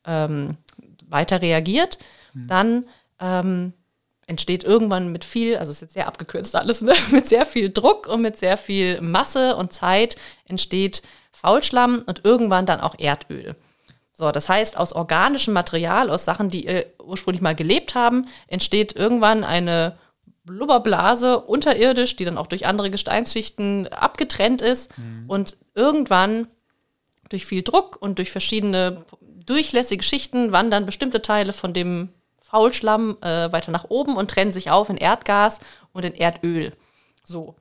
ähm, 0.05 0.57
weiter 1.07 1.41
reagiert. 1.41 1.99
Dann 2.47 2.85
ähm, 3.19 3.73
entsteht 4.27 4.63
irgendwann 4.63 5.11
mit 5.11 5.23
viel, 5.25 5.57
also 5.57 5.71
ist 5.71 5.81
jetzt 5.81 5.93
sehr 5.93 6.07
abgekürzt 6.07 6.55
alles, 6.55 6.81
ne? 6.81 6.93
mit 7.11 7.27
sehr 7.27 7.45
viel 7.45 7.69
Druck 7.69 8.07
und 8.07 8.21
mit 8.21 8.37
sehr 8.37 8.57
viel 8.57 8.99
Masse 9.01 9.55
und 9.55 9.73
Zeit 9.73 10.15
entsteht 10.45 11.01
Faulschlamm 11.31 12.03
und 12.05 12.21
irgendwann 12.23 12.65
dann 12.65 12.81
auch 12.81 12.95
Erdöl. 12.97 13.55
So, 14.13 14.31
das 14.31 14.47
heißt, 14.47 14.77
aus 14.77 14.93
organischem 14.93 15.53
Material, 15.53 16.09
aus 16.11 16.23
Sachen, 16.23 16.49
die 16.49 16.67
äh, 16.67 16.85
ursprünglich 17.03 17.41
mal 17.41 17.55
gelebt 17.55 17.95
haben, 17.95 18.27
entsteht 18.47 18.95
irgendwann 18.95 19.43
eine 19.43 19.97
Blubberblase 20.45 21.39
unterirdisch, 21.39 22.15
die 22.15 22.25
dann 22.25 22.37
auch 22.37 22.47
durch 22.47 22.67
andere 22.67 22.91
Gesteinsschichten 22.91 23.87
abgetrennt 23.87 24.61
ist. 24.61 24.91
Und 25.27 25.57
irgendwann 25.73 26.47
durch 27.29 27.45
viel 27.45 27.63
Druck 27.63 27.97
und 27.99 28.19
durch 28.19 28.29
verschiedene 28.29 29.03
durchlässige 29.45 30.03
Schichten 30.03 30.51
wandern 30.51 30.85
bestimmte 30.85 31.21
Teile 31.21 31.51
von 31.51 31.73
dem 31.73 32.09
Faulschlamm 32.41 33.17
äh, 33.21 33.51
weiter 33.51 33.71
nach 33.71 33.85
oben 33.89 34.15
und 34.15 34.29
trennen 34.29 34.51
sich 34.51 34.69
auf 34.69 34.89
in 34.89 34.97
Erdgas 34.97 35.59
und 35.91 36.05
in 36.05 36.13
Erdöl. 36.13 36.73
So. 37.23 37.55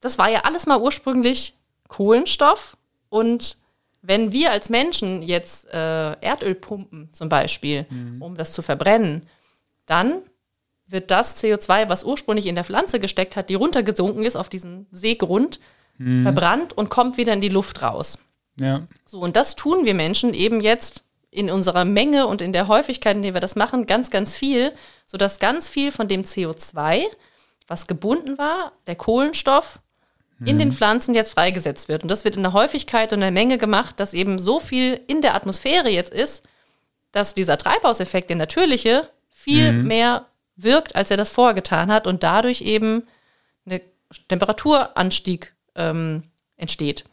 Das 0.00 0.18
war 0.18 0.28
ja 0.28 0.40
alles 0.40 0.66
mal 0.66 0.80
ursprünglich 0.80 1.54
Kohlenstoff. 1.88 2.76
Und 3.10 3.58
wenn 4.02 4.32
wir 4.32 4.50
als 4.50 4.68
Menschen 4.68 5.22
jetzt 5.22 5.66
äh, 5.72 6.12
Erdöl 6.20 6.54
pumpen, 6.54 7.08
zum 7.12 7.28
Beispiel, 7.28 7.86
um 8.20 8.36
das 8.36 8.52
zu 8.52 8.60
verbrennen, 8.60 9.28
dann 9.86 10.22
wird 10.86 11.10
das 11.10 11.42
CO2, 11.42 11.88
was 11.88 12.04
ursprünglich 12.04 12.46
in 12.46 12.56
der 12.56 12.64
Pflanze 12.64 13.00
gesteckt 13.00 13.36
hat, 13.36 13.48
die 13.48 13.54
runtergesunken 13.54 14.24
ist 14.24 14.36
auf 14.36 14.48
diesen 14.48 14.86
Seegrund, 14.90 15.60
verbrannt 16.22 16.76
und 16.76 16.88
kommt 16.88 17.16
wieder 17.16 17.32
in 17.32 17.40
die 17.40 17.48
Luft 17.48 17.80
raus. 17.80 18.18
Ja. 18.60 18.86
So, 19.06 19.20
und 19.20 19.36
das 19.36 19.56
tun 19.56 19.84
wir 19.84 19.94
Menschen 19.94 20.34
eben 20.34 20.60
jetzt 20.60 21.04
in 21.30 21.50
unserer 21.50 21.84
Menge 21.84 22.26
und 22.26 22.42
in 22.42 22.52
der 22.52 22.68
Häufigkeit, 22.68 23.16
in 23.16 23.22
der 23.22 23.34
wir 23.34 23.40
das 23.40 23.56
machen, 23.56 23.86
ganz, 23.86 24.10
ganz 24.10 24.36
viel, 24.36 24.72
sodass 25.06 25.38
ganz 25.38 25.68
viel 25.68 25.90
von 25.92 26.08
dem 26.08 26.22
CO2, 26.22 27.04
was 27.66 27.86
gebunden 27.86 28.36
war, 28.36 28.72
der 28.86 28.96
Kohlenstoff, 28.96 29.80
in 30.46 30.58
den 30.58 30.72
Pflanzen 30.72 31.14
jetzt 31.14 31.34
freigesetzt 31.34 31.88
wird. 31.88 32.02
Und 32.02 32.10
das 32.10 32.24
wird 32.24 32.36
in 32.36 32.42
der 32.42 32.52
Häufigkeit 32.52 33.12
und 33.12 33.20
der 33.20 33.30
Menge 33.30 33.58
gemacht, 33.58 34.00
dass 34.00 34.14
eben 34.14 34.38
so 34.38 34.60
viel 34.60 35.00
in 35.06 35.20
der 35.20 35.34
Atmosphäre 35.34 35.88
jetzt 35.88 36.12
ist, 36.12 36.48
dass 37.12 37.34
dieser 37.34 37.58
Treibhauseffekt, 37.58 38.30
der 38.30 38.36
natürliche, 38.36 39.08
viel 39.30 39.72
mhm. 39.72 39.86
mehr 39.86 40.26
wirkt, 40.56 40.96
als 40.96 41.10
er 41.10 41.16
das 41.16 41.30
vorher 41.30 41.54
getan 41.54 41.92
hat 41.92 42.06
und 42.06 42.22
dadurch 42.22 42.62
eben 42.62 43.04
eine 43.66 43.80
Temperaturanstieg 44.28 45.54
ähm, 45.74 46.24
entsteht. 46.56 47.04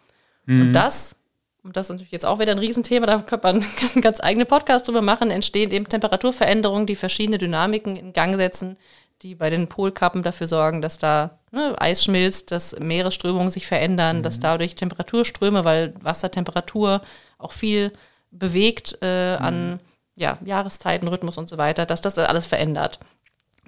Mhm. 0.45 0.61
Und 0.61 0.73
das, 0.73 1.15
und 1.63 1.75
das 1.75 1.87
ist 1.87 1.91
natürlich 1.91 2.11
jetzt 2.11 2.25
auch 2.25 2.39
wieder 2.39 2.51
ein 2.51 2.59
Riesenthema, 2.59 3.05
da 3.05 3.21
könnte 3.21 3.47
man 3.47 3.65
einen 3.93 4.01
ganz 4.01 4.21
eigenen 4.21 4.47
Podcast 4.47 4.87
drüber 4.87 5.01
machen, 5.01 5.31
entstehen 5.31 5.71
eben 5.71 5.87
Temperaturveränderungen, 5.87 6.85
die 6.85 6.95
verschiedene 6.95 7.37
Dynamiken 7.37 7.95
in 7.95 8.13
Gang 8.13 8.35
setzen, 8.35 8.77
die 9.21 9.35
bei 9.35 9.49
den 9.49 9.67
Polkappen 9.67 10.23
dafür 10.23 10.47
sorgen, 10.47 10.81
dass 10.81 10.97
da 10.97 11.39
ne, 11.51 11.75
Eis 11.79 12.03
schmilzt, 12.03 12.51
dass 12.51 12.79
Meeresströmungen 12.79 13.49
sich 13.49 13.67
verändern, 13.67 14.19
mhm. 14.19 14.23
dass 14.23 14.39
dadurch 14.39 14.75
Temperaturströme, 14.75 15.65
weil 15.65 15.93
Wassertemperatur 16.01 17.01
auch 17.37 17.51
viel 17.51 17.91
bewegt 18.31 18.97
äh, 19.01 19.37
mhm. 19.37 19.45
an 19.45 19.79
ja, 20.15 20.37
Jahreszeiten, 20.43 21.07
Rhythmus 21.07 21.37
und 21.37 21.49
so 21.49 21.57
weiter, 21.57 21.85
dass 21.85 22.01
das 22.01 22.17
alles 22.17 22.45
verändert. 22.45 22.99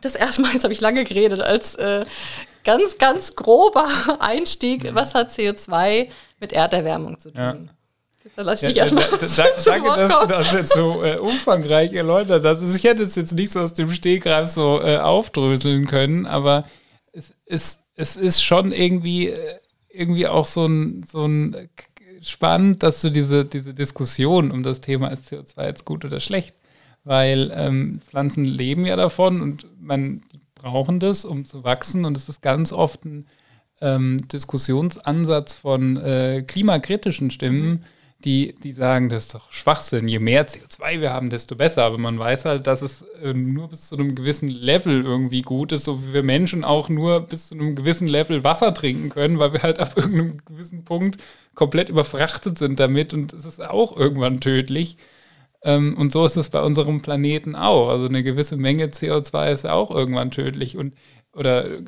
Das 0.02 0.16
erste 0.16 0.42
Mal, 0.42 0.54
jetzt 0.54 0.64
habe 0.64 0.74
ich 0.74 0.82
lange 0.82 1.04
geredet, 1.04 1.42
als 1.42 1.76
äh, 1.76 2.06
ganz, 2.64 2.98
ganz 2.98 3.36
grober 3.36 3.88
Einstieg, 4.20 4.84
mhm. 4.84 4.96
was 4.96 5.16
hat 5.16 5.32
CO2 5.32 6.10
mit 6.40 6.54
Erderwärmung 6.54 7.20
zu 7.20 7.32
tun? 7.32 7.70
Ja. 7.70 7.74
Da 8.36 8.42
lass 8.44 8.60
ich 8.60 8.64
ja, 8.64 8.70
dich 8.70 8.78
erstmal. 8.78 9.06
Da, 9.10 9.18
da, 9.18 9.46
danke, 9.66 9.88
dass 9.90 10.22
du 10.22 10.28
das 10.28 10.54
jetzt 10.54 10.74
so 10.74 11.04
äh, 11.04 11.18
umfangreich 11.18 11.94
erläutert 11.94 12.44
hast. 12.46 12.62
Also 12.62 12.76
ich 12.76 12.84
hätte 12.84 13.04
es 13.04 13.16
jetzt 13.16 13.34
nicht 13.34 13.52
so 13.52 13.60
aus 13.60 13.74
dem 13.74 13.92
Stegreif 13.92 14.48
so 14.48 14.82
äh, 14.82 14.98
aufdröseln 14.98 15.88
können, 15.88 16.26
aber 16.26 16.66
es, 17.12 17.34
es, 17.46 17.80
es 17.96 18.16
ist 18.16 18.44
schon 18.44 18.72
irgendwie, 18.72 19.30
äh, 19.30 19.38
irgendwie 19.90 20.28
auch 20.28 20.46
so 20.46 20.66
ein, 20.66 21.04
so 21.04 21.26
ein 21.26 21.70
spannend, 22.22 22.84
dass 22.84 23.02
du 23.02 23.10
diese, 23.10 23.46
diese 23.46 23.74
Diskussion 23.74 24.52
um 24.52 24.64
das 24.64 24.82
Thema 24.82 25.10
ist 25.10 25.32
CO2 25.32 25.66
jetzt 25.66 25.86
gut 25.86 26.06
oder 26.06 26.20
schlecht, 26.20 26.56
weil 27.04 27.52
ähm, 27.56 28.02
Pflanzen 28.08 28.46
leben 28.46 28.86
ja 28.86 28.96
davon 28.96 29.42
und 29.42 29.66
man 29.82 30.22
die 30.32 30.40
brauchen 30.62 31.00
das, 31.00 31.26
um 31.26 31.46
zu 31.46 31.64
wachsen 31.64 32.06
und 32.06 32.16
es 32.16 32.30
ist 32.30 32.42
ganz 32.42 32.72
oft 32.72 33.04
ein 33.06 33.26
ähm, 33.82 34.20
Diskussionsansatz 34.32 35.56
von 35.56 35.98
äh, 35.98 36.44
klimakritischen 36.46 37.32
Stimmen, 37.32 37.84
die, 38.26 38.56
die 38.64 38.74
sagen, 38.74 39.10
das 39.10 39.26
ist 39.26 39.36
doch 39.36 39.52
Schwachsinn. 39.52 40.08
Je 40.08 40.20
mehr 40.20 40.48
CO2 40.48 41.02
wir 41.02 41.14
haben, 41.14 41.30
desto 41.30 41.56
besser. 41.56 41.84
Aber 41.84 41.98
man 41.98 42.18
weiß 42.18 42.46
halt, 42.46 42.68
dass 42.68 42.82
es 42.82 43.04
äh, 43.22 43.34
nur 43.34 43.70
bis 43.70 43.88
zu 43.90 43.96
einem 43.96 44.16
gewissen 44.16 44.50
Level 44.50 45.04
irgendwie 45.04 45.42
gut 45.42 45.72
ist, 45.72 45.86
so 45.86 46.04
wie 46.04 46.14
wir 46.14 46.24
Menschen 46.24 46.64
auch 46.64 46.90
nur 46.90 47.22
bis 47.22 47.48
zu 47.50 47.56
einem 47.56 47.76
gewissen 47.76 48.08
Level 48.08 48.44
Wasser 48.44 48.74
trinken 48.74 49.10
können, 49.10 49.40
weil 49.40 49.54
wir 49.54 49.64
halt 49.64 49.80
ab 49.80 49.94
irgendeinem 49.96 50.38
gewissen 50.46 50.84
Punkt 50.84 51.22
komplett 51.56 51.90
überfrachtet 51.90 52.58
sind 52.58 52.80
damit 52.80 53.14
und 53.14 53.34
es 53.34 53.46
ist 53.46 53.62
auch 53.62 53.98
irgendwann 53.98 54.40
tödlich. 54.40 54.98
Ähm, 55.64 55.98
und 55.98 56.12
so 56.12 56.26
ist 56.26 56.38
es 56.38 56.50
bei 56.50 56.62
unserem 56.62 57.02
Planeten 57.02 57.56
auch. 57.56 57.90
Also 57.90 58.08
eine 58.08 58.24
gewisse 58.24 58.58
Menge 58.58 58.88
CO2 58.88 59.52
ist 59.52 59.68
auch 59.68 59.92
irgendwann 59.92 60.32
tödlich 60.32 60.78
und 60.78 60.94
oder 61.34 61.66
äh, 61.66 61.82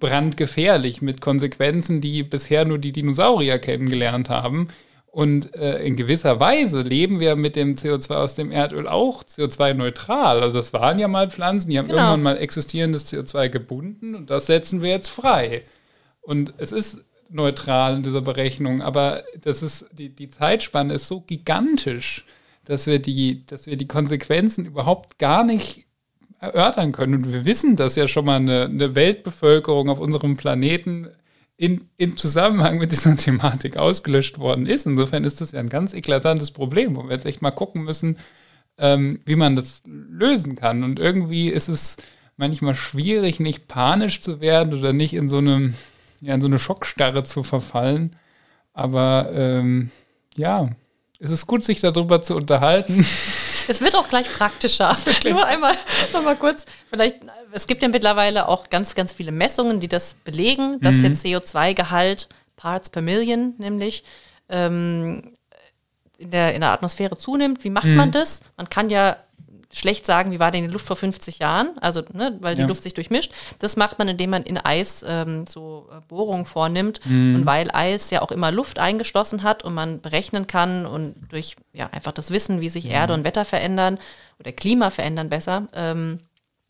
brandgefährlich 0.00 1.02
mit 1.02 1.20
Konsequenzen, 1.20 2.00
die 2.00 2.22
bisher 2.22 2.64
nur 2.64 2.78
die 2.78 2.92
Dinosaurier 2.92 3.58
kennengelernt 3.58 4.28
haben. 4.28 4.68
Und 5.12 5.54
äh, 5.54 5.84
in 5.84 5.94
gewisser 5.94 6.40
Weise 6.40 6.80
leben 6.80 7.20
wir 7.20 7.36
mit 7.36 7.54
dem 7.54 7.76
CO2 7.76 8.14
aus 8.14 8.34
dem 8.34 8.50
Erdöl 8.50 8.88
auch 8.88 9.22
CO2-neutral. 9.22 10.40
Also 10.42 10.56
das 10.56 10.72
waren 10.72 10.98
ja 10.98 11.06
mal 11.06 11.28
Pflanzen, 11.28 11.68
die 11.68 11.78
haben 11.78 11.88
genau. 11.88 11.98
irgendwann 11.98 12.22
mal 12.22 12.38
existierendes 12.38 13.12
CO2 13.12 13.50
gebunden 13.50 14.14
und 14.14 14.30
das 14.30 14.46
setzen 14.46 14.80
wir 14.80 14.88
jetzt 14.88 15.10
frei. 15.10 15.64
Und 16.22 16.54
es 16.56 16.72
ist 16.72 17.04
neutral 17.28 17.96
in 17.96 18.02
dieser 18.02 18.22
Berechnung, 18.22 18.80
aber 18.80 19.22
das 19.38 19.60
ist, 19.60 19.84
die, 19.92 20.08
die 20.08 20.30
Zeitspanne 20.30 20.94
ist 20.94 21.08
so 21.08 21.20
gigantisch, 21.20 22.24
dass 22.64 22.86
wir 22.86 22.98
die, 22.98 23.44
dass 23.44 23.66
wir 23.66 23.76
die 23.76 23.88
Konsequenzen 23.88 24.64
überhaupt 24.64 25.18
gar 25.18 25.44
nicht 25.44 25.88
erörtern 26.38 26.92
können. 26.92 27.16
Und 27.16 27.30
wir 27.30 27.44
wissen, 27.44 27.76
dass 27.76 27.96
ja 27.96 28.08
schon 28.08 28.24
mal 28.24 28.36
eine, 28.36 28.64
eine 28.64 28.94
Weltbevölkerung 28.94 29.90
auf 29.90 29.98
unserem 29.98 30.38
Planeten 30.38 31.10
in, 31.62 31.84
in 31.96 32.16
Zusammenhang 32.16 32.78
mit 32.78 32.90
dieser 32.90 33.16
Thematik 33.16 33.76
ausgelöscht 33.76 34.40
worden 34.40 34.66
ist. 34.66 34.84
Insofern 34.84 35.22
ist 35.22 35.40
das 35.40 35.52
ja 35.52 35.60
ein 35.60 35.68
ganz 35.68 35.94
eklatantes 35.94 36.50
Problem, 36.50 36.96
wo 36.96 37.04
wir 37.04 37.12
jetzt 37.12 37.24
echt 37.24 37.40
mal 37.40 37.52
gucken 37.52 37.84
müssen, 37.84 38.18
ähm, 38.78 39.20
wie 39.26 39.36
man 39.36 39.54
das 39.54 39.84
lösen 39.86 40.56
kann. 40.56 40.82
Und 40.82 40.98
irgendwie 40.98 41.50
ist 41.50 41.68
es 41.68 41.98
manchmal 42.36 42.74
schwierig, 42.74 43.38
nicht 43.38 43.68
panisch 43.68 44.20
zu 44.20 44.40
werden 44.40 44.76
oder 44.76 44.92
nicht 44.92 45.14
in 45.14 45.28
so 45.28 45.38
eine, 45.38 45.72
ja, 46.20 46.34
in 46.34 46.40
so 46.40 46.48
eine 46.48 46.58
Schockstarre 46.58 47.22
zu 47.22 47.44
verfallen. 47.44 48.16
Aber 48.72 49.30
ähm, 49.32 49.92
ja, 50.34 50.68
es 51.20 51.30
ist 51.30 51.46
gut, 51.46 51.62
sich 51.62 51.78
darüber 51.78 52.22
zu 52.22 52.34
unterhalten. 52.34 53.06
Es 53.68 53.80
wird 53.80 53.96
auch 53.96 54.08
gleich 54.08 54.32
praktischer. 54.32 54.96
Nur 55.24 55.46
einmal 55.46 55.74
noch 56.12 56.22
mal 56.22 56.36
kurz, 56.36 56.64
vielleicht, 56.88 57.16
es 57.52 57.66
gibt 57.66 57.82
ja 57.82 57.88
mittlerweile 57.88 58.48
auch 58.48 58.70
ganz, 58.70 58.94
ganz 58.94 59.12
viele 59.12 59.32
Messungen, 59.32 59.80
die 59.80 59.88
das 59.88 60.14
belegen, 60.24 60.80
dass 60.80 60.96
mhm. 60.96 61.02
der 61.02 61.12
CO2-Gehalt 61.12 62.28
Parts 62.56 62.90
per 62.90 63.02
Million 63.02 63.54
nämlich 63.58 64.04
ähm, 64.48 65.32
in, 66.18 66.30
der, 66.30 66.54
in 66.54 66.60
der 66.60 66.70
Atmosphäre 66.70 67.16
zunimmt. 67.16 67.64
Wie 67.64 67.70
macht 67.70 67.86
mhm. 67.86 67.96
man 67.96 68.12
das? 68.12 68.40
Man 68.56 68.68
kann 68.70 68.90
ja 68.90 69.16
schlecht 69.72 70.06
sagen, 70.06 70.32
wie 70.32 70.38
war 70.38 70.50
denn 70.50 70.64
die 70.64 70.70
Luft 70.70 70.86
vor 70.86 70.96
50 70.96 71.38
Jahren, 71.38 71.70
also 71.80 72.02
ne, 72.12 72.36
weil 72.40 72.54
die 72.54 72.62
ja. 72.62 72.68
Luft 72.68 72.82
sich 72.82 72.94
durchmischt. 72.94 73.32
Das 73.58 73.76
macht 73.76 73.98
man, 73.98 74.08
indem 74.08 74.30
man 74.30 74.42
in 74.42 74.58
Eis 74.58 75.04
ähm, 75.06 75.46
so 75.46 75.88
äh, 75.90 76.00
Bohrungen 76.08 76.44
vornimmt 76.44 77.00
mhm. 77.06 77.36
und 77.36 77.46
weil 77.46 77.70
Eis 77.72 78.10
ja 78.10 78.22
auch 78.22 78.30
immer 78.30 78.52
Luft 78.52 78.78
eingeschlossen 78.78 79.42
hat 79.42 79.64
und 79.64 79.74
man 79.74 80.00
berechnen 80.00 80.46
kann 80.46 80.86
und 80.86 81.14
durch 81.30 81.56
ja 81.72 81.88
einfach 81.90 82.12
das 82.12 82.30
Wissen, 82.30 82.60
wie 82.60 82.68
sich 82.68 82.84
ja. 82.84 82.92
Erde 82.92 83.14
und 83.14 83.24
Wetter 83.24 83.44
verändern 83.44 83.98
oder 84.38 84.52
Klima 84.52 84.90
verändern 84.90 85.30
besser, 85.30 85.66
ähm, 85.74 86.18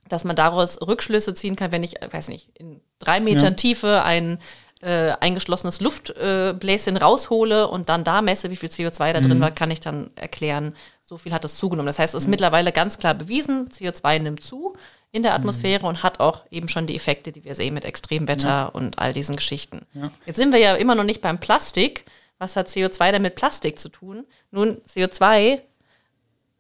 dass 0.09 0.25
man 0.25 0.37
daraus 0.37 0.80
Rückschlüsse 0.80 1.35
ziehen 1.35 1.56
kann, 1.56 1.73
wenn 1.73 1.82
ich, 1.82 2.00
äh, 2.02 2.12
weiß 2.12 2.28
nicht, 2.28 2.50
in 2.59 2.80
drei 2.99 3.18
Metern 3.18 3.44
ja. 3.44 3.50
Tiefe 3.50 4.02
ein 4.04 4.38
äh, 4.82 5.12
eingeschlossenes 5.21 5.80
Luftbläschen 5.80 6.97
äh, 6.97 6.99
raushole 6.99 7.68
und 7.68 7.88
dann 7.88 8.04
da 8.04 8.21
messe, 8.21 8.50
wie 8.50 8.56
viel 8.56 8.68
CO2 8.68 9.12
da 9.12 9.21
drin 9.21 9.38
mhm. 9.38 9.42
war, 9.42 9.50
kann 9.52 9.71
ich 9.71 9.80
dann 9.80 10.11
erklären, 10.16 10.75
so 11.12 11.19
viel 11.19 11.33
hat 11.33 11.45
es 11.45 11.59
zugenommen. 11.59 11.88
Das 11.88 11.99
heißt, 11.99 12.14
es 12.14 12.23
ist 12.23 12.26
mhm. 12.26 12.31
mittlerweile 12.31 12.73
ganz 12.73 12.99
klar 12.99 13.12
bewiesen, 13.12 13.69
CO2 13.69 14.19
nimmt 14.19 14.42
zu 14.42 14.75
in 15.11 15.23
der 15.23 15.35
Atmosphäre 15.35 15.83
mhm. 15.83 15.88
und 15.88 16.02
hat 16.02 16.21
auch 16.21 16.47
eben 16.50 16.69
schon 16.69 16.87
die 16.87 16.97
Effekte, 16.97 17.33
die 17.33 17.45
wir 17.45 17.54
sehen 17.54 17.75
mit 17.75 17.85
Extremwetter 17.85 18.49
ja. 18.49 18.66
und 18.66 18.99
all 18.99 19.12
diesen 19.12 19.37
Geschichten. 19.37 19.83
Ja. 19.92 20.11
Jetzt 20.25 20.37
sind 20.37 20.52
wir 20.52 20.59
ja 20.59 20.75
immer 20.75 20.95
noch 20.95 21.04
nicht 21.04 21.21
beim 21.21 21.38
Plastik. 21.38 22.07
Was 22.38 22.57
hat 22.57 22.69
CO2 22.69 23.12
denn 23.12 23.21
mit 23.21 23.35
Plastik 23.35 23.78
zu 23.78 23.90
tun? 23.90 24.25
Nun, 24.50 24.78
CO2 24.88 25.59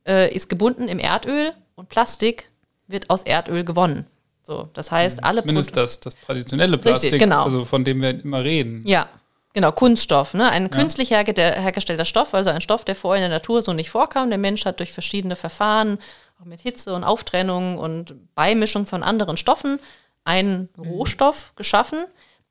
äh, 0.06 0.34
ist 0.34 0.50
gebunden 0.50 0.86
im 0.86 0.98
Erdöl 0.98 1.54
und 1.74 1.88
Plastik 1.88 2.50
wird 2.86 3.08
aus 3.08 3.22
Erdöl 3.22 3.64
gewonnen. 3.64 4.04
So, 4.42 4.68
das 4.74 4.92
heißt, 4.92 5.22
mhm. 5.22 5.24
alle 5.24 5.40
Zumindest 5.40 5.74
das, 5.78 6.00
das 6.00 6.16
traditionelle 6.16 6.76
Plastik, 6.76 7.14
Richtig, 7.14 7.22
genau. 7.22 7.44
also 7.44 7.64
von 7.64 7.84
dem 7.84 8.02
wir 8.02 8.22
immer 8.22 8.44
reden. 8.44 8.82
Ja, 8.84 9.08
Genau, 9.54 9.70
Kunststoff, 9.72 10.32
ne? 10.34 10.50
ein 10.50 10.62
ja. 10.62 10.68
künstlich 10.68 11.10
hergestellter 11.10 12.06
Stoff, 12.06 12.32
also 12.32 12.50
ein 12.50 12.62
Stoff, 12.62 12.84
der 12.84 12.94
vorher 12.94 13.24
in 13.24 13.30
der 13.30 13.38
Natur 13.38 13.60
so 13.60 13.72
nicht 13.72 13.90
vorkam. 13.90 14.30
Der 14.30 14.38
Mensch 14.38 14.64
hat 14.64 14.78
durch 14.78 14.92
verschiedene 14.92 15.36
Verfahren, 15.36 15.98
auch 16.40 16.46
mit 16.46 16.62
Hitze 16.62 16.94
und 16.94 17.04
Auftrennung 17.04 17.76
und 17.78 18.34
Beimischung 18.34 18.86
von 18.86 19.02
anderen 19.02 19.36
Stoffen, 19.36 19.78
einen 20.24 20.70
mhm. 20.76 20.84
Rohstoff 20.84 21.52
geschaffen, 21.56 22.04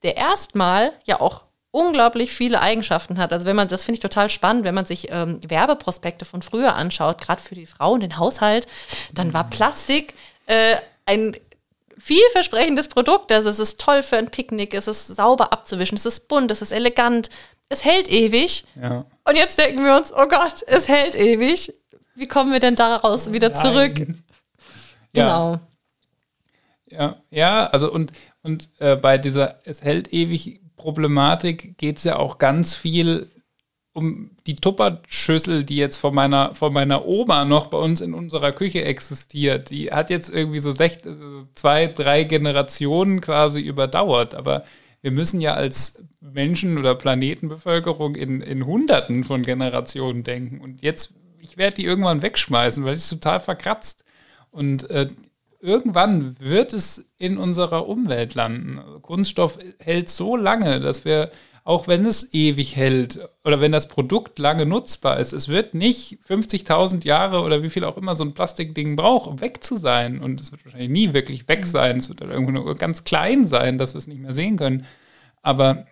der 0.04 0.18
erstmal 0.18 0.92
ja 1.06 1.20
auch 1.20 1.44
unglaublich 1.72 2.34
viele 2.34 2.62
Eigenschaften 2.62 3.18
hat. 3.18 3.32
Also 3.32 3.48
wenn 3.48 3.56
man, 3.56 3.68
das 3.68 3.84
finde 3.84 3.96
ich 3.96 4.02
total 4.02 4.30
spannend, 4.30 4.66
wenn 4.66 4.76
man 4.76 4.86
sich 4.86 5.10
ähm, 5.10 5.40
Werbeprospekte 5.48 6.26
von 6.26 6.42
früher 6.42 6.76
anschaut, 6.76 7.20
gerade 7.20 7.42
für 7.42 7.56
die 7.56 7.66
Frauen, 7.66 8.02
den 8.02 8.18
Haushalt, 8.18 8.68
dann 9.14 9.34
war 9.34 9.46
mhm. 9.46 9.50
Plastik 9.50 10.14
äh, 10.46 10.76
ein 11.06 11.36
vielversprechendes 12.02 12.88
Produkt. 12.88 13.32
Also 13.32 13.50
es 13.50 13.60
ist 13.60 13.80
toll 13.80 14.04
für 14.04 14.18
ein 14.18 14.32
Picknick, 14.32 14.74
es 14.74 14.88
ist 14.88 15.08
sauber 15.08 15.54
abzuwischen, 15.54 15.96
es 15.96 16.06
ist 16.06 16.28
bunt, 16.28 16.52
es 16.52 16.62
ist 16.62 16.72
elegant, 16.72 17.30
es 17.70 17.86
hält 17.86 18.10
ewig. 18.10 18.66
Ja. 18.82 19.06
Und 19.24 19.36
jetzt 19.36 19.58
denken 19.58 19.86
wir 19.86 19.96
uns, 19.96 20.12
oh 20.12 20.28
Gott, 20.28 20.64
es 20.68 20.88
hält 20.88 21.16
ewig. 21.16 21.74
Wie 22.16 22.28
kommen 22.28 22.52
wir 22.52 22.60
denn 22.60 22.76
daraus 22.76 23.32
wieder 23.32 23.50
Nein. 23.50 23.62
zurück? 23.62 24.08
Genau. 25.14 25.60
Ja, 26.90 27.18
ja, 27.30 27.68
also 27.68 27.92
und, 27.92 28.12
und 28.44 28.70
äh, 28.80 28.96
bei 28.96 29.18
dieser 29.18 29.60
Es 29.64 29.82
hält 29.82 30.12
ewig 30.12 30.60
Problematik 30.76 31.78
geht 31.78 31.98
es 31.98 32.04
ja 32.04 32.18
auch 32.18 32.38
ganz 32.38 32.74
viel 32.74 33.30
um 33.94 34.32
die 34.48 34.56
Tupperschüssel, 34.56 35.64
die 35.64 35.76
jetzt 35.76 35.98
von 35.98 36.16
meiner, 36.16 36.56
von 36.56 36.72
meiner 36.72 37.06
Oma 37.06 37.44
noch 37.44 37.68
bei 37.68 37.78
uns 37.78 38.00
in 38.00 38.14
unserer 38.14 38.54
Küche 38.54 38.86
existiert. 38.86 39.70
Die 39.70 39.92
hat 39.92 40.10
jetzt 40.10 40.34
irgendwie 40.34 40.60
so 40.60 40.72
sech, 40.72 41.00
zwei, 41.56 41.88
drei 41.88 42.24
Generationen 42.24 43.20
quasi 43.20 43.62
überdauert. 43.62 44.34
Aber 44.34 44.64
wir 45.02 45.12
müssen 45.12 45.42
ja 45.42 45.56
als 45.56 46.06
Menschen 46.22 46.78
oder 46.78 46.96
Planetenbevölkerung 46.96 48.16
in, 48.16 48.42
in 48.42 48.66
Hunderten 48.66 49.26
von 49.26 49.44
Generationen 49.44 50.24
denken. 50.24 50.62
Und 50.62 50.82
jetzt, 50.82 51.14
ich 51.40 51.58
werde 51.58 51.76
die 51.76 51.86
irgendwann 51.86 52.22
wegschmeißen, 52.22 52.86
weil 52.86 52.94
es 52.94 53.10
total 53.10 53.42
verkratzt. 53.42 54.06
Und 54.52 54.90
äh, 54.90 55.08
irgendwann 55.60 56.40
wird 56.40 56.72
es 56.72 57.10
in 57.18 57.38
unserer 57.38 57.90
Umwelt 57.90 58.36
landen. 58.36 58.80
Also 58.80 59.00
Kunststoff 59.02 59.60
hält 59.80 60.08
so 60.08 60.38
lange, 60.38 60.80
dass 60.80 61.04
wir 61.04 61.30
auch 61.64 61.88
wenn 61.88 62.06
es 62.06 62.34
ewig 62.34 62.76
hält 62.76 63.20
oder 63.44 63.62
wenn 63.62 63.72
das 63.72 63.88
Produkt 63.88 64.40
lange 64.40 64.66
nutzbar 64.66 65.20
ist, 65.20 65.32
es 65.32 65.48
wird 65.48 65.76
nicht 65.76 66.20
50.000 66.28 67.06
Jahre 67.06 67.42
oder 67.42 67.62
wie 67.62 67.70
viel 67.70 67.84
auch 67.84 67.98
immer 67.98 68.16
so 68.16 68.24
ein 68.24 68.34
Plastikding 68.34 68.96
braucht, 68.96 69.28
um 69.28 69.42
weg 69.42 69.64
zu 69.64 69.78
sein. 69.78 70.20
Und 70.20 70.42
es 70.42 70.52
wird 70.52 70.66
wahrscheinlich 70.66 70.90
nie 70.90 71.14
wirklich 71.14 71.48
weg 71.48 71.68
sein. 71.68 71.98
Es 71.98 72.10
wird 72.10 72.22
dann 72.22 72.32
irgendwo 72.32 72.52
nur 72.52 72.76
ganz 72.76 73.04
klein 73.04 73.48
sein, 73.48 73.78
dass 73.78 73.94
wir 73.94 74.00
es 74.00 74.08
nicht 74.08 74.22
mehr 74.22 74.34
sehen 74.34 74.58
können. 74.58 74.86
Aber 75.44 75.86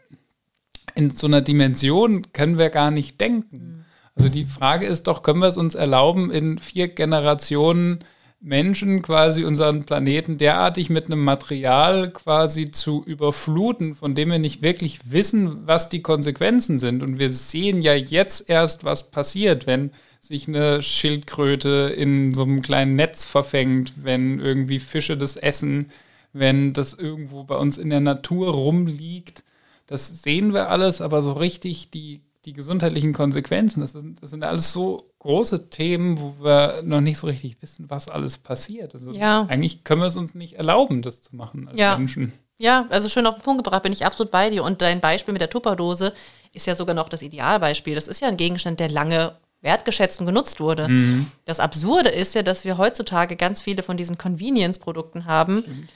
in 0.95 1.11
so 1.11 1.27
einer 1.27 1.41
Dimension 1.41 2.31
können 2.33 2.57
wir 2.57 2.69
gar 2.69 2.89
nicht 2.89 3.21
denken. 3.21 3.85
Also 4.15 4.29
die 4.29 4.45
Frage 4.45 4.88
ist 4.88 5.03
doch, 5.03 5.21
können 5.21 5.39
wir 5.39 5.47
es 5.47 5.57
uns 5.57 5.75
erlauben, 5.75 6.31
in 6.31 6.57
vier 6.57 6.88
Generationen 6.88 8.03
Menschen 8.41 9.01
quasi 9.01 9.43
unseren 9.43 9.84
Planeten 9.84 10.38
derartig 10.38 10.89
mit 10.89 11.05
einem 11.05 11.24
Material 11.24 12.12
quasi 12.12 12.72
zu 12.72 13.03
überfluten, 13.03 13.96
von 13.96 14.15
dem 14.15 14.31
wir 14.31 14.39
nicht 14.39 14.62
wirklich 14.62 15.00
wissen, 15.12 15.67
was 15.67 15.89
die 15.89 16.01
Konsequenzen 16.01 16.79
sind. 16.79 17.03
Und 17.03 17.19
wir 17.19 17.31
sehen 17.31 17.81
ja 17.81 17.93
jetzt 17.93 18.50
erst, 18.50 18.86
was 18.86 19.12
passiert, 19.12 19.67
wenn 19.67 19.91
sich 20.22 20.48
eine 20.48 20.81
Schildkröte 20.81 21.93
in 21.96 22.34
so 22.34 22.43
einem 22.43 22.62
kleinen 22.62 22.96
Netz 22.96 23.25
verfängt, 23.25 23.93
wenn 23.98 24.39
irgendwie 24.39 24.79
Fische 24.79 25.17
das 25.17 25.36
essen, 25.36 25.91
wenn 26.31 26.74
das 26.74 26.93
irgendwo 26.93 27.43
bei 27.43 27.55
uns 27.55 27.77
in 27.77 27.89
der 27.89 28.00
Natur 28.00 28.51
rumliegt. 28.51 29.43
Das 29.88 30.22
sehen 30.22 30.53
wir 30.53 30.69
alles, 30.69 31.01
aber 31.01 31.24
so 31.24 31.34
richtig 31.34 31.91
die 31.91 32.22
die 32.46 32.53
gesundheitlichen 32.53 33.13
Konsequenzen, 33.13 33.81
das 33.81 33.91
sind, 33.91 34.24
das 34.24 34.29
sind 34.29 34.43
alles 34.43 34.72
so 34.72 35.12
große 35.19 35.69
Themen, 35.69 36.19
wo 36.19 36.43
wir 36.43 36.81
noch 36.84 37.01
nicht 37.01 37.17
so 37.17 37.27
richtig 37.27 37.62
wissen, 37.62 37.89
was 37.89 38.08
alles 38.08 38.38
passiert. 38.38 38.93
Also 38.96 39.12
ja. 39.12 39.46
eigentlich 39.50 39.84
können 39.84 40.01
wir 40.01 40.08
es 40.08 40.15
uns 40.15 40.36
nicht 40.36 40.53
erlauben, 40.53 41.01
das 41.01 41.22
zu 41.22 41.36
machen 41.36 41.67
als 41.67 41.77
ja. 41.77 41.98
Menschen. 41.98 42.31
Ja, 42.58 42.88
also 42.89 43.10
schön 43.10 43.25
auf 43.25 43.36
den 43.36 43.43
Punkt 43.43 43.63
gebracht, 43.63 43.84
bin 43.84 43.93
ich 43.93 44.05
absolut 44.05 44.31
bei 44.31 44.50
dir. 44.50 44.63
Und 44.63 44.81
dein 44.81 45.01
Beispiel 45.01 45.31
mit 45.34 45.41
der 45.41 45.50
Tupperdose 45.50 46.13
ist 46.53 46.67
ja 46.67 46.75
sogar 46.75 46.96
noch 46.96 47.10
das 47.10 47.22
Idealbeispiel. 47.22 47.96
Das 47.96 48.08
ist 48.08 48.22
ja 48.22 48.27
ein 48.27 48.38
Gegenstand, 48.38 48.79
der 48.79 48.89
lange 48.89 49.36
wertgeschätzt 49.62 50.19
und 50.22 50.25
genutzt 50.25 50.60
wurde. 50.60 50.88
Mhm. 50.88 51.27
Das 51.46 51.60
Absurde 51.60 52.10
ist 52.10 52.36
ja, 52.36 52.43
dass 52.43 52.63
wir 52.63 52.77
heutzutage 52.77 53.36
ganz 53.36 53.62
viele 53.62 53.84
von 53.84 53.98
diesen 53.98 54.17
Convenience-Produkten 54.17 55.25
haben, 55.25 55.60
Stimmt 55.60 55.89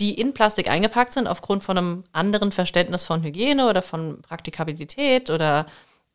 die 0.00 0.14
in 0.20 0.34
Plastik 0.34 0.68
eingepackt 0.68 1.12
sind, 1.12 1.26
aufgrund 1.26 1.62
von 1.62 1.78
einem 1.78 2.04
anderen 2.12 2.52
Verständnis 2.52 3.04
von 3.04 3.22
Hygiene 3.22 3.68
oder 3.68 3.82
von 3.82 4.22
Praktikabilität 4.22 5.30
oder 5.30 5.66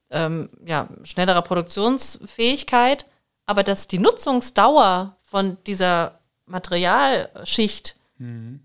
ähm, 0.09 0.49
ja, 0.65 0.87
schnellerer 1.03 1.41
Produktionsfähigkeit, 1.41 3.05
aber 3.45 3.63
dass 3.63 3.87
die 3.87 3.99
Nutzungsdauer 3.99 5.17
von 5.21 5.57
dieser 5.65 6.19
Materialschicht 6.45 7.95
mhm. 8.17 8.61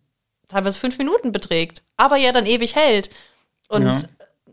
teilweise 0.47 0.79
fünf 0.79 0.99
Minuten 0.99 1.33
beträgt, 1.33 1.83
aber 1.97 2.17
ja 2.17 2.33
dann 2.33 2.47
ewig 2.47 2.77
hält. 2.77 3.11
Und 3.69 3.85
ja. 3.87 4.03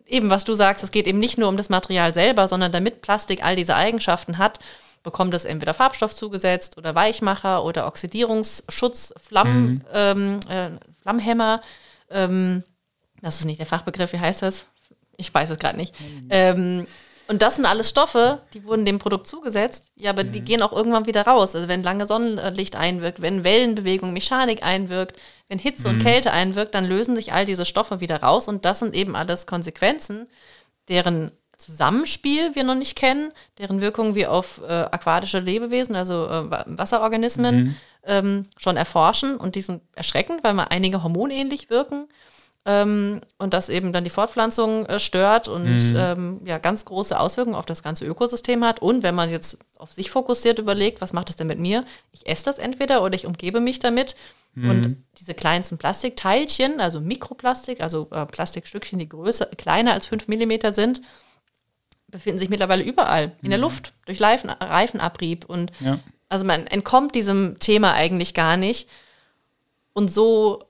eben, 0.05 0.29
was 0.29 0.45
du 0.45 0.53
sagst, 0.53 0.83
es 0.83 0.91
geht 0.91 1.07
eben 1.07 1.19
nicht 1.19 1.37
nur 1.37 1.49
um 1.49 1.57
das 1.57 1.69
Material 1.69 2.13
selber, 2.13 2.47
sondern 2.47 2.71
damit 2.71 3.01
Plastik 3.01 3.43
all 3.43 3.55
diese 3.55 3.75
Eigenschaften 3.75 4.37
hat, 4.37 4.59
bekommt 5.05 5.33
es 5.33 5.45
entweder 5.45 5.73
Farbstoff 5.73 6.13
zugesetzt 6.13 6.77
oder 6.77 6.93
Weichmacher 6.95 7.63
oder 7.63 7.87
Oxidierungsschutz, 7.87 9.13
Flamm, 9.17 9.65
mhm. 9.65 9.81
ähm, 9.93 10.39
äh, 10.49 10.71
Flammhämmer. 11.01 11.61
Ähm, 12.09 12.63
das 13.21 13.39
ist 13.39 13.45
nicht 13.45 13.59
der 13.59 13.65
Fachbegriff, 13.65 14.11
wie 14.11 14.19
heißt 14.19 14.41
das? 14.41 14.65
Ich 15.15 15.33
weiß 15.33 15.49
es 15.49 15.59
gerade 15.59 15.77
nicht. 15.77 15.97
Mhm. 15.99 16.27
Ähm, 16.29 16.87
und 17.27 17.41
das 17.41 17.55
sind 17.55 17.65
alles 17.65 17.89
Stoffe, 17.89 18.41
die 18.53 18.65
wurden 18.65 18.85
dem 18.85 18.99
Produkt 18.99 19.25
zugesetzt, 19.25 19.85
ja, 19.95 20.11
aber 20.11 20.23
mhm. 20.23 20.31
die 20.31 20.41
gehen 20.41 20.61
auch 20.61 20.71
irgendwann 20.71 21.07
wieder 21.07 21.25
raus. 21.25 21.55
Also 21.55 21.67
wenn 21.67 21.81
lange 21.81 22.05
Sonnenlicht 22.05 22.75
einwirkt, 22.75 23.21
wenn 23.21 23.43
Wellenbewegung, 23.43 24.13
Mechanik 24.13 24.63
einwirkt, 24.63 25.17
wenn 25.47 25.57
Hitze 25.57 25.87
und 25.87 25.97
mhm. 25.97 26.03
Kälte 26.03 26.31
einwirkt, 26.31 26.75
dann 26.75 26.85
lösen 26.85 27.15
sich 27.15 27.33
all 27.33 27.45
diese 27.45 27.65
Stoffe 27.65 27.99
wieder 27.99 28.21
raus 28.21 28.47
und 28.47 28.65
das 28.65 28.79
sind 28.79 28.93
eben 28.93 29.15
alles 29.15 29.47
Konsequenzen, 29.47 30.27
deren 30.87 31.31
Zusammenspiel 31.57 32.55
wir 32.55 32.63
noch 32.63 32.75
nicht 32.75 32.95
kennen, 32.95 33.31
deren 33.57 33.81
Wirkung 33.81 34.15
wir 34.15 34.31
auf 34.31 34.61
äh, 34.67 34.71
aquatische 34.71 35.39
Lebewesen, 35.39 35.95
also 35.95 36.27
äh, 36.27 36.65
Wasserorganismen, 36.65 37.55
mhm. 37.55 37.75
ähm, 38.03 38.45
schon 38.57 38.77
erforschen. 38.77 39.37
Und 39.37 39.55
die 39.55 39.61
sind 39.61 39.81
erschreckend, 39.93 40.43
weil 40.43 40.53
mal 40.53 40.67
einige 40.69 41.03
hormonähnlich 41.03 41.69
wirken 41.69 42.07
ähm, 42.65 43.21
und 43.37 43.53
das 43.53 43.69
eben 43.69 43.93
dann 43.93 44.03
die 44.03 44.09
Fortpflanzung 44.09 44.87
äh, 44.87 44.99
stört 44.99 45.47
und 45.47 45.65
mhm. 45.65 45.95
ähm, 45.95 46.41
ja, 46.45 46.57
ganz 46.57 46.83
große 46.85 47.17
Auswirkungen 47.17 47.55
auf 47.55 47.67
das 47.67 47.83
ganze 47.83 48.05
Ökosystem 48.05 48.65
hat. 48.65 48.81
Und 48.81 49.03
wenn 49.03 49.13
man 49.13 49.29
jetzt 49.29 49.59
auf 49.77 49.93
sich 49.93 50.09
fokussiert 50.09 50.57
überlegt, 50.57 50.99
was 50.99 51.13
macht 51.13 51.29
das 51.29 51.35
denn 51.35 51.47
mit 51.47 51.59
mir? 51.59 51.85
Ich 52.11 52.27
esse 52.27 52.45
das 52.45 52.57
entweder 52.57 53.03
oder 53.03 53.13
ich 53.13 53.27
umgebe 53.27 53.59
mich 53.59 53.77
damit. 53.77 54.15
Mhm. 54.55 54.69
Und 54.69 54.97
diese 55.19 55.35
kleinsten 55.35 55.77
Plastikteilchen, 55.77 56.79
also 56.79 57.01
Mikroplastik, 57.01 57.81
also 57.81 58.07
äh, 58.09 58.25
Plastikstückchen, 58.25 58.97
die 58.97 59.09
größer, 59.09 59.45
kleiner 59.57 59.93
als 59.93 60.07
5 60.07 60.27
mm 60.27 60.73
sind, 60.73 61.01
befinden 62.15 62.39
sich 62.39 62.49
mittlerweile 62.49 62.83
überall 62.83 63.33
in 63.41 63.49
der 63.49 63.59
mhm. 63.59 63.63
Luft 63.63 63.93
durch 64.05 64.21
Reifen, 64.21 64.49
Reifenabrieb. 64.49 65.45
Und 65.45 65.71
ja. 65.81 65.99
also 66.29 66.45
man 66.45 66.65
entkommt 66.67 67.13
diesem 67.13 67.59
Thema 67.59 67.93
eigentlich 67.93 68.33
gar 68.33 68.57
nicht. 68.57 68.89
Und 69.93 70.11
so 70.11 70.63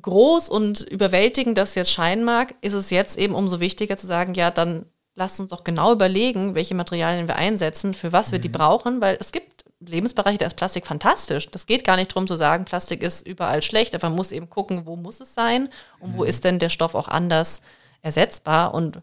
groß 0.00 0.48
und 0.48 0.80
überwältigend 0.82 1.58
das 1.58 1.74
jetzt 1.74 1.90
scheinen 1.90 2.22
mag, 2.22 2.54
ist 2.60 2.74
es 2.74 2.90
jetzt 2.90 3.18
eben 3.18 3.34
umso 3.34 3.60
wichtiger 3.60 3.96
zu 3.96 4.06
sagen, 4.06 4.34
ja, 4.34 4.50
dann 4.50 4.86
lasst 5.14 5.40
uns 5.40 5.50
doch 5.50 5.64
genau 5.64 5.92
überlegen, 5.92 6.54
welche 6.54 6.74
Materialien 6.74 7.28
wir 7.28 7.36
einsetzen, 7.36 7.94
für 7.94 8.12
was 8.12 8.30
wir 8.30 8.38
die 8.38 8.48
mhm. 8.48 8.52
brauchen, 8.52 9.00
weil 9.00 9.16
es 9.18 9.32
gibt 9.32 9.64
Lebensbereiche, 9.80 10.38
da 10.38 10.46
ist 10.46 10.56
Plastik 10.56 10.86
fantastisch. 10.86 11.50
Das 11.50 11.66
geht 11.66 11.84
gar 11.84 11.96
nicht 11.96 12.10
darum 12.10 12.26
zu 12.26 12.36
sagen, 12.36 12.66
Plastik 12.66 13.02
ist 13.02 13.26
überall 13.26 13.62
schlecht, 13.62 13.94
aber 13.94 14.10
man 14.10 14.16
muss 14.16 14.32
eben 14.32 14.50
gucken, 14.50 14.84
wo 14.84 14.96
muss 14.96 15.20
es 15.20 15.34
sein 15.34 15.70
und 15.98 16.16
wo 16.18 16.22
mhm. 16.22 16.28
ist 16.28 16.44
denn 16.44 16.58
der 16.58 16.68
Stoff 16.68 16.94
auch 16.94 17.08
anders 17.08 17.62
ersetzbar 18.02 18.74
und 18.74 19.00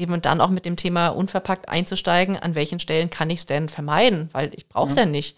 eben 0.00 0.20
dann 0.22 0.40
auch 0.40 0.50
mit 0.50 0.64
dem 0.64 0.76
Thema 0.76 1.08
unverpackt 1.08 1.68
einzusteigen, 1.68 2.36
an 2.36 2.54
welchen 2.54 2.80
Stellen 2.80 3.10
kann 3.10 3.30
ich 3.30 3.40
es 3.40 3.46
denn 3.46 3.68
vermeiden, 3.68 4.28
weil 4.32 4.50
ich 4.54 4.68
brauche 4.68 4.88
es 4.88 4.96
ja. 4.96 5.02
ja. 5.02 5.08
nicht. 5.08 5.36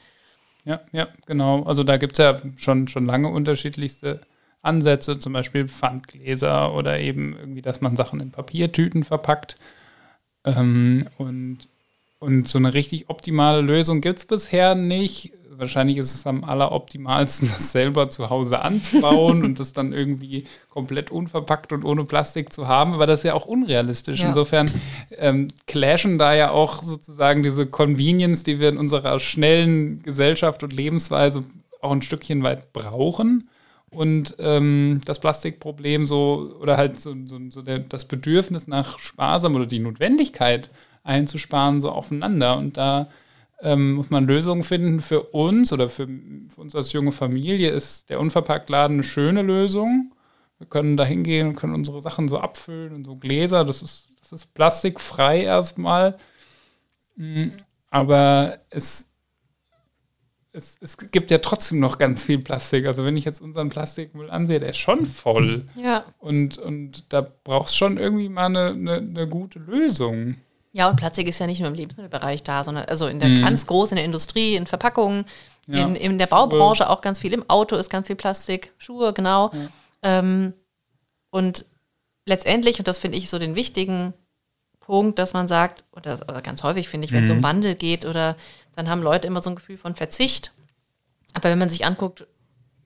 Ja, 0.65 0.81
ja, 0.93 1.09
genau. 1.27 1.65
Also 1.65 1.83
da 1.83 1.97
gibt 1.97 2.19
es 2.19 2.25
ja 2.25 2.41
schon, 2.57 2.89
schon 2.89 3.07
lange 3.07 3.29
unterschiedlichste 3.29 4.21
Ansätze, 4.63 5.19
zum 5.19 5.33
Beispiel 5.33 5.69
Pfandgläser 5.69 6.73
oder 6.75 7.01
eben 7.01 7.37
irgendwie, 7.37 7.63
dass 7.63 7.81
man 7.81 7.97
Sachen 7.97 8.21
in 8.21 8.31
Papiertüten 8.31 9.03
verpackt. 9.03 9.57
Ähm, 10.45 11.09
und, 11.19 11.69
und 12.21 12.49
so 12.49 12.59
eine 12.59 12.75
richtig 12.75 13.11
optimale 13.11 13.61
Lösung 13.61 14.01
gibt 14.01 14.21
es 14.21 14.25
bisher 14.25 14.75
nicht 14.75 15.33
wahrscheinlich 15.59 15.99
ist 15.99 16.15
es 16.15 16.27
am 16.27 16.45
alleroptimalsten, 16.45 17.49
das 17.53 17.73
selber 17.73 18.09
zu 18.11 18.31
Hause 18.31 18.61
anzubauen 18.61 19.45
und 19.45 19.61
das 19.61 19.73
dann 19.73 19.93
irgendwie 19.93 20.45
komplett 20.71 21.11
unverpackt 21.11 21.73
und 21.73 21.85
ohne 21.85 22.05
Plastik 22.05 22.53
zu 22.53 22.69
haben. 22.69 22.95
Aber 22.95 23.07
das 23.07 23.21
ist 23.21 23.25
ja 23.25 23.35
auch 23.35 23.47
unrealistisch. 23.47 24.21
Ja. 24.21 24.29
Insofern 24.29 24.71
ähm, 25.19 25.49
clashen 25.67 26.19
da 26.19 26.35
ja 26.35 26.51
auch 26.51 26.83
sozusagen 26.83 27.43
diese 27.43 27.67
Convenience, 27.67 28.45
die 28.45 28.61
wir 28.61 28.69
in 28.69 28.79
unserer 28.79 29.19
schnellen 29.21 30.03
Gesellschaft 30.03 30.63
und 30.63 30.73
Lebensweise 30.73 31.45
auch 31.81 31.93
ein 31.93 32.03
Stückchen 32.03 32.43
weit 32.43 32.73
brauchen. 32.73 33.49
Und 33.91 34.37
ähm, 34.39 35.03
das 35.05 35.19
Plastikproblem 35.19 36.07
so, 36.07 36.55
oder 36.61 36.79
halt 36.79 36.99
so, 36.99 37.15
so, 37.27 37.39
so 37.51 37.61
der, 37.61 37.81
das 37.81 38.07
Bedürfnis 38.07 38.67
nach 38.67 38.99
Sparsam 38.99 39.55
oder 39.55 39.67
die 39.67 39.81
Notwendigkeit 39.81 40.71
einzusparen, 41.05 41.83
so 41.83 41.91
aufeinander. 41.91 42.57
Und 42.57 42.79
da 42.79 43.09
ähm, 43.63 43.93
muss 43.95 44.11
man 44.11 44.27
Lösungen 44.27 44.65
finden. 44.65 45.01
Für 45.01 45.23
uns 45.23 45.73
oder 45.73 45.89
für, 45.89 46.07
für, 46.07 46.61
uns 46.61 46.75
als 46.75 46.93
junge 46.93 47.13
Familie 47.13 47.71
ist 47.71 48.11
der 48.11 48.21
Unverpacktladen 48.21 48.97
eine 48.97 49.05
schöne 49.05 49.43
Lösung. 49.43 50.13
Wir 50.59 50.67
können 50.67 50.97
da 50.97 51.05
hingehen 51.05 51.49
und 51.49 51.57
können 51.57 51.75
unsere 51.75 52.03
Sachen 52.03 52.29
so 52.29 52.39
abfüllen 52.39 52.95
und 52.95 53.05
so 53.05 53.17
Gläser. 53.17 53.65
Das 53.65 53.83
ist, 53.83 54.11
das 54.21 54.33
ist 54.33 54.55
plastikfrei 54.55 55.43
erstmal. 55.43 56.17
Mm, 57.17 57.49
aber 57.91 58.59
es, 58.71 59.07
es, 60.53 60.79
es 60.81 60.97
gibt 60.97 61.31
ja 61.31 61.39
trotzdem 61.39 61.81
noch 61.81 61.99
ganz 61.99 62.25
viel 62.25 62.39
Plastik. 62.39 62.87
Also 62.87 63.05
wenn 63.05 63.17
ich 63.17 63.25
jetzt 63.25 63.41
unseren 63.41 63.71
Plastikmüll 63.71 64.31
ansehe, 64.31 64.61
der 64.61 64.71
ist 64.71 64.79
schon 64.79 65.07
voll. 65.07 65.67
Ja. 65.77 66.05
Und, 66.19 66.59
und 66.59 67.13
da 67.13 67.23
braucht 67.23 67.69
es 67.69 67.77
schon 67.77 67.97
irgendwie 67.97 68.29
mal 68.29 68.47
eine, 68.47 68.69
eine, 68.69 68.95
eine 68.97 69.29
gute 69.29 69.59
Lösung. 69.59 70.37
Ja, 70.73 70.89
und 70.89 70.97
Plastik 70.97 71.29
ist 71.29 71.39
ja 71.39 71.47
nicht 71.47 71.61
nur 71.61 71.69
im 71.69 71.75
Lebensmittelbereich 71.75 72.43
da, 72.43 72.65
sondern 72.65 72.87
also 72.87 73.07
in 73.07 73.21
der 73.21 73.29
mhm. 73.29 73.43
ganz 73.43 73.67
groß 73.67 73.93
in 73.93 73.97
der 73.97 74.07
Industrie, 74.07 74.57
in 74.57 74.67
Verpackungen, 74.67 75.27
ja. 75.67 75.83
in, 75.83 75.95
in 75.95 76.19
der 76.19 76.27
Baubranche 76.27 76.89
auch 76.89 77.03
ganz 77.03 77.19
viel. 77.19 77.35
Im 77.35 77.49
Auto 77.49 77.77
ist 77.77 77.91
ganz 77.91 78.07
viel 78.07 78.17
Plastik, 78.17 78.73
Schuhe, 78.79 79.13
genau. 79.13 79.51
Ja. 79.53 79.69
Ähm, 80.03 80.55
und 81.31 81.67
letztendlich, 82.25 82.79
und 82.79 82.89
das 82.89 82.99
finde 82.99 83.19
ich 83.19 83.29
so 83.29 83.39
den 83.39 83.55
wichtigen 83.55 84.15
Punkt, 84.81 85.19
dass 85.19 85.35
man 85.35 85.47
sagt, 85.47 85.85
oder, 85.93 86.15
oder 86.27 86.41
ganz 86.41 86.63
häufig 86.63 86.89
finde 86.89 87.05
ich, 87.05 87.13
wenn 87.13 87.25
es 87.25 87.31
mhm. 87.31 87.37
um 87.37 87.43
Wandel 87.43 87.75
geht, 87.75 88.07
oder 88.07 88.37
dann 88.75 88.89
haben 88.89 89.03
Leute 89.03 89.27
immer 89.27 89.43
so 89.43 89.51
ein 89.51 89.57
Gefühl 89.57 89.77
von 89.77 89.95
Verzicht. 89.95 90.53
Aber 91.35 91.51
wenn 91.51 91.59
man 91.59 91.71
sich 91.71 91.85
anguckt, 91.85 92.27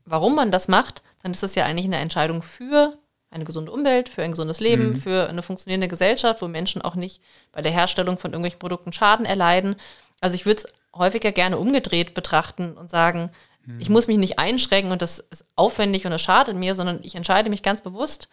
warum 0.05 0.35
man 0.35 0.51
das 0.51 0.67
macht, 0.67 1.03
dann 1.23 1.33
ist 1.33 1.43
es 1.43 1.55
ja 1.55 1.65
eigentlich 1.65 1.87
eine 1.87 1.99
Entscheidung 1.99 2.43
für 2.43 2.99
eine 3.37 3.45
gesunde 3.45 3.71
Umwelt, 3.71 4.09
für 4.09 4.23
ein 4.23 4.33
gesundes 4.33 4.61
Leben, 4.61 4.89
mhm. 4.89 4.95
für 4.97 5.29
eine 5.29 5.43
funktionierende 5.43 5.89
Gesellschaft, 5.89 6.43
wo 6.43 6.49
Menschen 6.49 6.83
auch 6.83 6.97
nicht 6.97 7.23
bei 7.53 7.63
der 7.63 7.73
Herstellung 7.73 8.19
von 8.19 8.33
irgendwelchen 8.33 8.59
Produkten 8.59 8.93
Schaden 8.93 9.25
erleiden. 9.25 9.77
Also 10.21 10.35
ich 10.35 10.47
würde 10.47 10.63
es 10.63 10.73
häufiger 10.95 11.33
gerne 11.33 11.59
umgedreht 11.59 12.15
betrachten 12.15 12.73
und 12.73 12.91
sagen, 12.91 13.31
mhm. 13.65 13.79
ich 13.79 13.91
muss 13.91 14.09
mich 14.09 14.19
nicht 14.19 14.39
einschränken 14.39 14.91
und 14.91 15.03
das 15.03 15.19
ist 15.19 15.47
aufwendig 15.55 16.05
und 16.05 16.11
das 16.11 16.23
schadet 16.23 16.57
mir, 16.57 16.75
sondern 16.75 17.01
ich 17.03 17.15
entscheide 17.15 17.51
mich 17.51 17.63
ganz 17.63 17.83
bewusst 17.83 18.29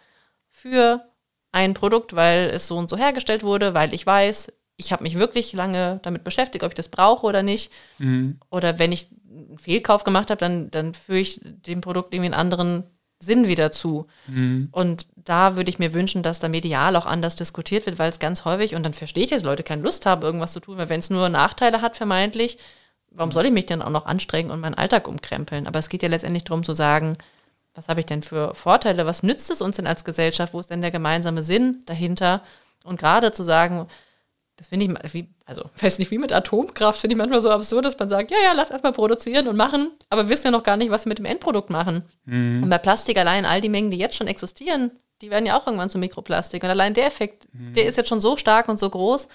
für 0.50 1.04
ein 1.52 1.74
Produkt, 1.74 2.16
weil 2.16 2.50
es 2.52 2.66
so 2.66 2.76
und 2.76 2.90
so 2.90 2.96
hergestellt 2.96 3.44
wurde, 3.44 3.74
weil 3.74 3.94
ich 3.94 4.04
weiß, 4.04 4.52
ich 4.76 4.92
habe 4.92 5.04
mich 5.04 5.18
wirklich 5.18 5.52
lange 5.52 6.00
damit 6.02 6.24
beschäftigt, 6.24 6.64
ob 6.64 6.72
ich 6.72 6.76
das 6.76 6.88
brauche 6.88 7.26
oder 7.26 7.42
nicht. 7.42 7.70
Mhm. 7.98 8.40
Oder 8.50 8.78
wenn 8.78 8.90
ich 8.90 9.08
einen 9.30 9.58
Fehlkauf 9.58 10.02
gemacht 10.02 10.30
habe, 10.30 10.40
dann, 10.40 10.70
dann 10.70 10.94
führe 10.94 11.20
ich 11.20 11.40
dem 11.42 11.80
Produkt 11.80 12.12
irgendwie 12.12 12.32
einen 12.32 12.40
anderen 12.40 12.84
Sinn 13.18 13.46
wieder 13.46 13.72
zu. 13.72 14.06
Mhm. 14.26 14.68
Und 14.72 15.06
da 15.16 15.56
würde 15.56 15.70
ich 15.70 15.78
mir 15.78 15.94
wünschen, 15.94 16.22
dass 16.22 16.40
da 16.40 16.48
medial 16.48 16.96
auch 16.96 17.06
anders 17.06 17.36
diskutiert 17.36 17.86
wird, 17.86 17.98
weil 17.98 18.10
es 18.10 18.18
ganz 18.18 18.44
häufig, 18.44 18.74
und 18.74 18.82
dann 18.82 18.92
verstehe 18.92 19.24
ich, 19.24 19.30
dass 19.30 19.42
Leute 19.42 19.62
keine 19.62 19.82
Lust 19.82 20.06
haben, 20.06 20.22
irgendwas 20.22 20.52
zu 20.52 20.60
tun, 20.60 20.76
weil 20.76 20.88
wenn 20.88 21.00
es 21.00 21.10
nur 21.10 21.28
Nachteile 21.28 21.80
hat, 21.80 21.96
vermeintlich, 21.96 22.58
warum 23.10 23.32
soll 23.32 23.46
ich 23.46 23.52
mich 23.52 23.66
denn 23.66 23.82
auch 23.82 23.90
noch 23.90 24.06
anstrengen 24.06 24.50
und 24.50 24.60
meinen 24.60 24.74
Alltag 24.74 25.08
umkrempeln? 25.08 25.66
Aber 25.66 25.78
es 25.78 25.88
geht 25.88 26.02
ja 26.02 26.08
letztendlich 26.08 26.44
darum 26.44 26.64
zu 26.64 26.74
sagen, 26.74 27.16
was 27.74 27.88
habe 27.88 28.00
ich 28.00 28.06
denn 28.06 28.22
für 28.22 28.54
Vorteile, 28.54 29.06
was 29.06 29.22
nützt 29.22 29.50
es 29.50 29.60
uns 29.60 29.76
denn 29.76 29.86
als 29.86 30.04
Gesellschaft, 30.04 30.54
wo 30.54 30.60
ist 30.60 30.70
denn 30.70 30.82
der 30.82 30.90
gemeinsame 30.90 31.42
Sinn 31.42 31.82
dahinter? 31.86 32.42
Und 32.84 33.00
gerade 33.00 33.32
zu 33.32 33.42
sagen, 33.42 33.88
das 34.56 34.68
finde 34.68 34.86
ich, 34.86 35.14
wie, 35.14 35.28
also 35.44 35.64
weiß 35.80 35.98
nicht, 35.98 36.10
wie 36.10 36.18
mit 36.18 36.32
Atomkraft, 36.32 37.00
finde 37.00 37.14
ich 37.14 37.18
manchmal 37.18 37.42
so 37.42 37.50
absurd, 37.50 37.84
dass 37.84 37.98
man 37.98 38.08
sagt, 38.08 38.30
ja, 38.30 38.36
ja, 38.42 38.52
lass 38.52 38.70
erstmal 38.70 38.92
produzieren 38.92 39.48
und 39.48 39.56
machen, 39.56 39.90
aber 40.10 40.24
wir 40.24 40.28
wissen 40.30 40.46
ja 40.46 40.50
noch 40.52 40.62
gar 40.62 40.76
nicht, 40.76 40.90
was 40.90 41.04
wir 41.04 41.10
mit 41.10 41.18
dem 41.18 41.24
Endprodukt 41.24 41.70
machen. 41.70 42.04
Mhm. 42.24 42.62
Und 42.62 42.70
bei 42.70 42.78
Plastik 42.78 43.18
allein, 43.18 43.44
all 43.44 43.60
die 43.60 43.68
Mengen, 43.68 43.90
die 43.90 43.98
jetzt 43.98 44.16
schon 44.16 44.28
existieren, 44.28 44.92
die 45.20 45.30
werden 45.30 45.46
ja 45.46 45.58
auch 45.58 45.66
irgendwann 45.66 45.90
zu 45.90 45.98
Mikroplastik. 45.98 46.62
Und 46.62 46.70
allein 46.70 46.94
der 46.94 47.06
Effekt, 47.06 47.48
mhm. 47.52 47.72
der 47.74 47.86
ist 47.86 47.96
jetzt 47.96 48.08
schon 48.08 48.20
so 48.20 48.36
stark 48.36 48.68
und 48.68 48.78
so 48.78 48.90
groß. 48.90 49.28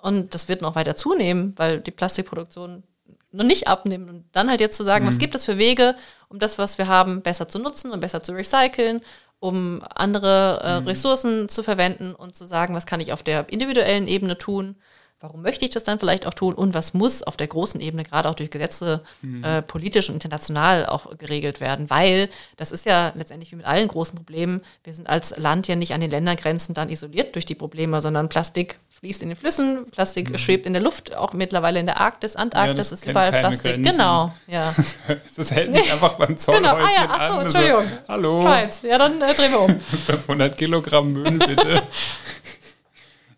Und 0.00 0.34
das 0.34 0.48
wird 0.48 0.62
noch 0.62 0.74
weiter 0.74 0.96
zunehmen, 0.96 1.52
weil 1.56 1.80
die 1.80 1.90
Plastikproduktion 1.90 2.82
noch 3.30 3.44
nicht 3.44 3.68
abnimmt. 3.68 4.08
Und 4.08 4.24
dann 4.32 4.50
halt 4.50 4.60
jetzt 4.60 4.76
zu 4.76 4.84
sagen, 4.84 5.04
mhm. 5.04 5.08
was 5.08 5.18
gibt 5.18 5.34
es 5.34 5.44
für 5.44 5.58
Wege, 5.58 5.96
um 6.28 6.38
das, 6.38 6.58
was 6.58 6.78
wir 6.78 6.88
haben, 6.88 7.22
besser 7.22 7.48
zu 7.48 7.58
nutzen 7.58 7.92
und 7.92 8.00
besser 8.00 8.22
zu 8.22 8.32
recyceln 8.32 9.02
um 9.42 9.82
andere 9.92 10.60
äh, 10.62 10.80
mhm. 10.80 10.86
Ressourcen 10.86 11.48
zu 11.48 11.64
verwenden 11.64 12.14
und 12.14 12.36
zu 12.36 12.46
sagen, 12.46 12.76
was 12.76 12.86
kann 12.86 13.00
ich 13.00 13.12
auf 13.12 13.24
der 13.24 13.48
individuellen 13.48 14.06
Ebene 14.06 14.38
tun, 14.38 14.76
warum 15.22 15.40
möchte 15.40 15.64
ich 15.64 15.70
das 15.70 15.84
dann 15.84 16.00
vielleicht 16.00 16.26
auch 16.26 16.34
tun 16.34 16.52
und 16.52 16.74
was 16.74 16.94
muss 16.94 17.22
auf 17.22 17.36
der 17.36 17.46
großen 17.46 17.80
Ebene, 17.80 18.02
gerade 18.02 18.28
auch 18.28 18.34
durch 18.34 18.50
Gesetze, 18.50 19.02
mhm. 19.22 19.44
äh, 19.44 19.62
politisch 19.62 20.08
und 20.08 20.16
international 20.16 20.84
auch 20.86 21.16
geregelt 21.16 21.60
werden, 21.60 21.88
weil 21.90 22.28
das 22.56 22.72
ist 22.72 22.84
ja 22.86 23.12
letztendlich 23.14 23.52
wie 23.52 23.56
mit 23.56 23.66
allen 23.66 23.86
großen 23.86 24.16
Problemen, 24.16 24.62
wir 24.82 24.92
sind 24.92 25.08
als 25.08 25.36
Land 25.38 25.68
ja 25.68 25.76
nicht 25.76 25.94
an 25.94 26.00
den 26.00 26.10
Ländergrenzen 26.10 26.74
dann 26.74 26.88
isoliert 26.88 27.36
durch 27.36 27.46
die 27.46 27.54
Probleme, 27.54 28.00
sondern 28.00 28.28
Plastik 28.28 28.78
fließt 28.90 29.22
in 29.22 29.28
den 29.28 29.36
Flüssen, 29.36 29.90
Plastik 29.90 30.30
mhm. 30.30 30.38
schwebt 30.38 30.66
in 30.66 30.72
der 30.72 30.82
Luft, 30.82 31.14
auch 31.16 31.32
mittlerweile 31.32 31.80
in 31.80 31.86
der 31.86 32.00
Arktis, 32.00 32.36
Antarktis 32.36 32.90
ja, 32.90 32.94
ist 32.94 33.06
überall 33.06 33.30
Plastik. 33.30 33.74
Grenzen. 33.74 33.92
Genau, 33.92 34.32
ja. 34.46 34.74
Das 35.36 35.50
hält 35.50 35.72
mich 35.72 35.92
einfach 35.92 36.14
beim 36.14 36.36
Zollhäuschen 36.36 36.62
genau. 36.72 36.84
ah, 36.84 36.90
ja. 36.94 37.08
Ach 37.10 37.32
so, 37.32 37.40
Entschuldigung. 37.40 37.84
So, 37.84 38.08
Hallo. 38.08 38.42
Scheiß. 38.42 38.82
Ja, 38.82 38.98
dann 38.98 39.20
äh, 39.20 39.34
drehen 39.34 39.50
wir 39.50 39.60
um. 39.60 39.80
500 40.06 40.56
Kilogramm 40.56 41.12
Müll, 41.12 41.38
bitte. 41.38 41.82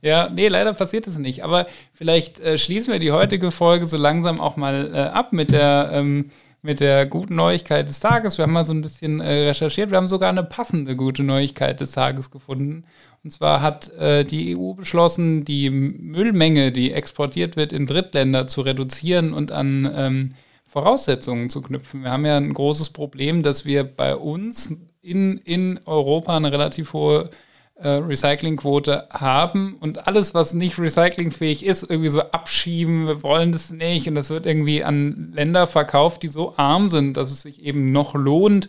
Ja, 0.04 0.28
nee, 0.28 0.48
leider 0.48 0.74
passiert 0.74 1.06
es 1.06 1.18
nicht. 1.18 1.44
Aber 1.44 1.66
vielleicht 1.94 2.38
äh, 2.40 2.58
schließen 2.58 2.92
wir 2.92 3.00
die 3.00 3.12
heutige 3.12 3.50
Folge 3.50 3.86
so 3.86 3.96
langsam 3.96 4.40
auch 4.40 4.56
mal 4.56 4.90
äh, 4.94 4.98
ab 4.98 5.32
mit 5.32 5.50
der... 5.50 5.90
Ähm, 5.92 6.30
mit 6.64 6.80
der 6.80 7.04
guten 7.04 7.34
Neuigkeit 7.34 7.90
des 7.90 8.00
Tages. 8.00 8.38
Wir 8.38 8.44
haben 8.44 8.52
mal 8.54 8.64
so 8.64 8.72
ein 8.72 8.80
bisschen 8.80 9.20
äh, 9.20 9.48
recherchiert. 9.48 9.90
Wir 9.90 9.98
haben 9.98 10.08
sogar 10.08 10.30
eine 10.30 10.42
passende 10.42 10.96
gute 10.96 11.22
Neuigkeit 11.22 11.78
des 11.78 11.90
Tages 11.90 12.30
gefunden. 12.30 12.84
Und 13.22 13.32
zwar 13.32 13.60
hat 13.60 13.92
äh, 13.98 14.24
die 14.24 14.56
EU 14.56 14.72
beschlossen, 14.72 15.44
die 15.44 15.68
Müllmenge, 15.68 16.72
die 16.72 16.92
exportiert 16.92 17.56
wird 17.56 17.74
in 17.74 17.86
Drittländer, 17.86 18.46
zu 18.46 18.62
reduzieren 18.62 19.34
und 19.34 19.52
an 19.52 19.92
ähm, 19.94 20.34
Voraussetzungen 20.66 21.50
zu 21.50 21.60
knüpfen. 21.60 22.02
Wir 22.02 22.10
haben 22.10 22.24
ja 22.24 22.38
ein 22.38 22.54
großes 22.54 22.90
Problem, 22.90 23.42
dass 23.42 23.66
wir 23.66 23.84
bei 23.84 24.16
uns 24.16 24.74
in, 25.02 25.36
in 25.44 25.78
Europa 25.84 26.34
eine 26.34 26.50
relativ 26.50 26.94
hohe 26.94 27.28
äh, 27.76 27.88
Recyclingquote 27.88 29.08
haben 29.10 29.76
und 29.80 30.06
alles, 30.06 30.34
was 30.34 30.54
nicht 30.54 30.78
recyclingfähig 30.78 31.64
ist, 31.64 31.88
irgendwie 31.88 32.08
so 32.08 32.20
abschieben, 32.20 33.06
wir 33.06 33.22
wollen 33.22 33.52
das 33.52 33.70
nicht 33.70 34.08
und 34.08 34.14
das 34.14 34.30
wird 34.30 34.46
irgendwie 34.46 34.84
an 34.84 35.32
Länder 35.34 35.66
verkauft, 35.66 36.22
die 36.22 36.28
so 36.28 36.54
arm 36.56 36.88
sind, 36.88 37.16
dass 37.16 37.30
es 37.30 37.42
sich 37.42 37.62
eben 37.62 37.90
noch 37.92 38.14
lohnt, 38.14 38.68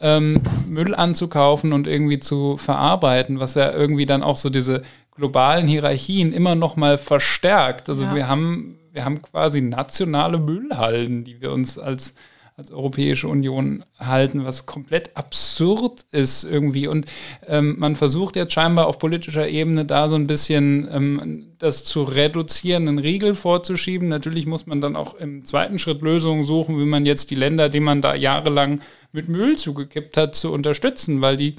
ähm, 0.00 0.40
Müll 0.68 0.94
anzukaufen 0.94 1.72
und 1.72 1.86
irgendwie 1.86 2.18
zu 2.18 2.56
verarbeiten, 2.56 3.40
was 3.40 3.54
ja 3.54 3.72
irgendwie 3.72 4.06
dann 4.06 4.22
auch 4.22 4.36
so 4.36 4.50
diese 4.50 4.82
globalen 5.12 5.66
Hierarchien 5.66 6.32
immer 6.32 6.54
noch 6.54 6.76
mal 6.76 6.98
verstärkt. 6.98 7.88
Also 7.88 8.04
ja. 8.04 8.14
wir 8.14 8.28
haben 8.28 8.78
wir 8.94 9.04
haben 9.04 9.20
quasi 9.22 9.60
nationale 9.60 10.38
Müllhalden, 10.38 11.24
die 11.24 11.40
wir 11.40 11.52
uns 11.52 11.78
als 11.78 12.14
als 12.56 12.70
Europäische 12.70 13.26
Union 13.26 13.84
halten, 13.98 14.44
was 14.44 14.64
komplett 14.64 15.16
absurd 15.16 16.04
ist 16.12 16.44
irgendwie. 16.44 16.86
Und 16.86 17.06
ähm, 17.48 17.74
man 17.78 17.96
versucht 17.96 18.36
jetzt 18.36 18.52
scheinbar 18.52 18.86
auf 18.86 18.98
politischer 18.98 19.48
Ebene 19.48 19.84
da 19.84 20.08
so 20.08 20.14
ein 20.14 20.28
bisschen 20.28 20.88
ähm, 20.92 21.54
das 21.58 21.84
zu 21.84 22.04
reduzieren, 22.04 22.86
einen 22.86 23.00
Riegel 23.00 23.34
vorzuschieben. 23.34 24.08
Natürlich 24.08 24.46
muss 24.46 24.66
man 24.66 24.80
dann 24.80 24.94
auch 24.94 25.14
im 25.14 25.44
zweiten 25.44 25.80
Schritt 25.80 26.00
Lösungen 26.02 26.44
suchen, 26.44 26.78
wie 26.78 26.84
man 26.84 27.06
jetzt 27.06 27.32
die 27.32 27.34
Länder, 27.34 27.68
die 27.68 27.80
man 27.80 28.00
da 28.00 28.14
jahrelang 28.14 28.80
mit 29.10 29.28
Müll 29.28 29.56
zugekippt 29.56 30.16
hat, 30.16 30.36
zu 30.36 30.52
unterstützen, 30.52 31.20
weil 31.22 31.36
die 31.36 31.56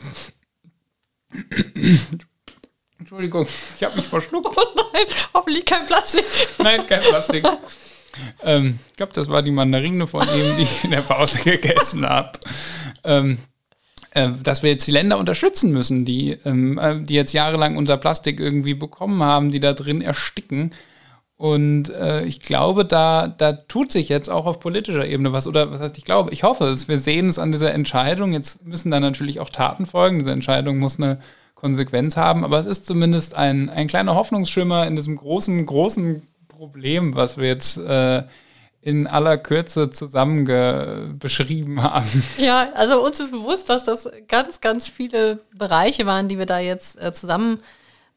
Entschuldigung, 2.98 3.46
ich 3.76 3.84
habe 3.84 3.98
mich 3.98 4.06
verschluckt. 4.06 4.56
Oh 4.58 4.92
nein, 4.94 5.08
hoffentlich 5.34 5.66
kein 5.66 5.86
Plastik. 5.86 6.24
Nein, 6.60 6.88
kein 6.88 7.02
Plastik. 7.02 7.44
Ähm, 8.44 8.80
ich 8.92 8.98
glaube, 8.98 9.14
das 9.14 9.30
war 9.30 9.42
die 9.42 9.52
Mandarine 9.52 10.08
von 10.08 10.24
ihm, 10.24 10.56
die 10.58 10.64
ich 10.64 10.84
in 10.84 10.92
der 10.92 11.02
Pause 11.02 11.40
gegessen 11.44 12.08
habe. 12.08 12.40
Ähm, 13.04 13.38
äh, 14.12 14.30
dass 14.42 14.64
wir 14.64 14.72
jetzt 14.72 14.88
die 14.88 14.92
Länder 14.92 15.18
unterstützen 15.18 15.72
müssen, 15.72 16.06
die, 16.06 16.38
ähm, 16.46 16.78
äh, 16.78 17.00
die 17.00 17.16
jetzt 17.16 17.34
jahrelang 17.34 17.76
unser 17.76 17.98
Plastik 17.98 18.40
irgendwie 18.40 18.74
bekommen 18.74 19.22
haben, 19.22 19.52
die 19.52 19.60
da 19.60 19.74
drin 19.74 20.02
ersticken. 20.02 20.72
Und 21.38 21.90
äh, 21.90 22.24
ich 22.24 22.40
glaube, 22.40 22.86
da, 22.86 23.28
da 23.28 23.52
tut 23.52 23.92
sich 23.92 24.08
jetzt 24.08 24.30
auch 24.30 24.46
auf 24.46 24.62
politischer 24.62 25.06
Ebene 25.06 25.34
was. 25.34 25.48
Oder 25.48 25.70
was 25.70 25.82
heißt, 25.82 25.98
ich 25.98 26.06
glaube, 26.06 26.32
ich 26.32 26.44
hoffe 26.44 26.64
es. 26.66 26.88
Wir 26.88 26.98
sehen 26.98 27.28
es 27.28 27.40
an 27.40 27.52
dieser 27.52 27.74
Entscheidung. 27.74 28.32
Jetzt 28.32 28.66
müssen 28.66 28.90
da 28.90 29.02
natürlich 29.02 29.42
auch 29.42 29.50
Taten 29.50 29.86
folgen. 29.86 30.20
Diese 30.20 30.32
Entscheidung 30.32 30.78
muss 30.78 30.98
eine 30.98 31.20
Konsequenz 31.56 32.16
haben. 32.16 32.46
Aber 32.46 32.58
es 32.58 32.66
ist 32.66 32.86
zumindest 32.86 33.34
ein, 33.34 33.70
ein 33.70 33.88
kleiner 33.88 34.16
Hoffnungsschimmer 34.16 34.88
in 34.88 34.96
diesem 34.96 35.18
großen, 35.18 35.66
großen 35.66 36.22
Problem, 36.56 37.16
was 37.16 37.38
wir 37.38 37.48
jetzt 37.48 37.78
äh, 37.78 38.24
in 38.82 39.08
aller 39.08 39.38
Kürze 39.38 39.90
zusammen 39.90 40.46
beschrieben 41.18 41.82
haben. 41.82 42.24
Ja, 42.38 42.70
also 42.76 43.04
uns 43.04 43.20
ist 43.20 43.32
bewusst, 43.32 43.70
dass 43.70 43.84
das 43.84 44.08
ganz, 44.28 44.62
ganz 44.62 44.88
viele 44.88 45.40
Bereiche 45.56 46.06
waren, 46.06 46.28
die 46.28 46.38
wir 46.38 46.46
da 46.46 46.60
jetzt 46.60 47.02
äh, 47.02 47.12
zusammen 47.12 47.60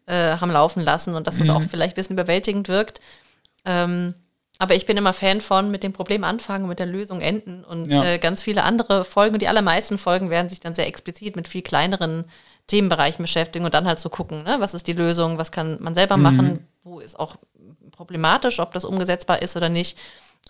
äh, 0.07 0.37
haben 0.37 0.51
laufen 0.51 0.81
lassen 0.81 1.15
und 1.15 1.27
dass 1.27 1.39
das 1.39 1.49
mhm. 1.49 1.55
auch 1.55 1.63
vielleicht 1.63 1.95
ein 1.95 2.01
bisschen 2.01 2.17
überwältigend 2.17 2.69
wirkt. 2.69 3.01
Ähm, 3.65 4.15
aber 4.59 4.75
ich 4.75 4.87
bin 4.87 4.97
immer 4.97 5.13
Fan 5.13 5.41
von 5.41 5.71
mit 5.71 5.83
dem 5.83 5.93
Problem 5.93 6.25
anfangen 6.25 6.65
und 6.65 6.71
mit 6.71 6.81
der 6.81 6.87
Lösung 6.87 7.21
enden. 7.21 7.65
Und 7.65 7.91
ja. 7.91 8.05
äh, 8.05 8.19
ganz 8.19 8.43
viele 8.43 8.65
andere 8.65 9.05
Folgen, 9.05 9.39
die 9.39 9.49
allermeisten 9.49 9.99
Folgen 9.99 10.31
werden 10.31 10.49
sich 10.51 10.61
dann 10.61 10.75
sehr 10.75 10.87
explizit 10.87 11.37
mit 11.37 11.47
viel 11.47 11.63
kleineren 11.63 12.25
Themenbereichen 12.67 13.23
beschäftigen 13.23 13.65
und 13.65 13.75
dann 13.75 13.87
halt 13.87 14.01
so 14.01 14.09
gucken, 14.09 14.43
ne, 14.43 14.57
was 14.59 14.75
ist 14.75 14.87
die 14.87 14.93
Lösung, 14.93 15.39
was 15.39 15.53
kann 15.53 15.79
man 15.81 15.95
selber 15.95 16.17
mhm. 16.17 16.61
Wo 16.83 17.01
ist 17.01 17.19
auch 17.19 17.37
problematisch, 17.91 18.61
ob 18.61 18.73
das 18.73 18.85
umgesetzbar 18.85 19.43
ist 19.43 19.57
oder 19.57 19.69
nicht. 19.69 19.99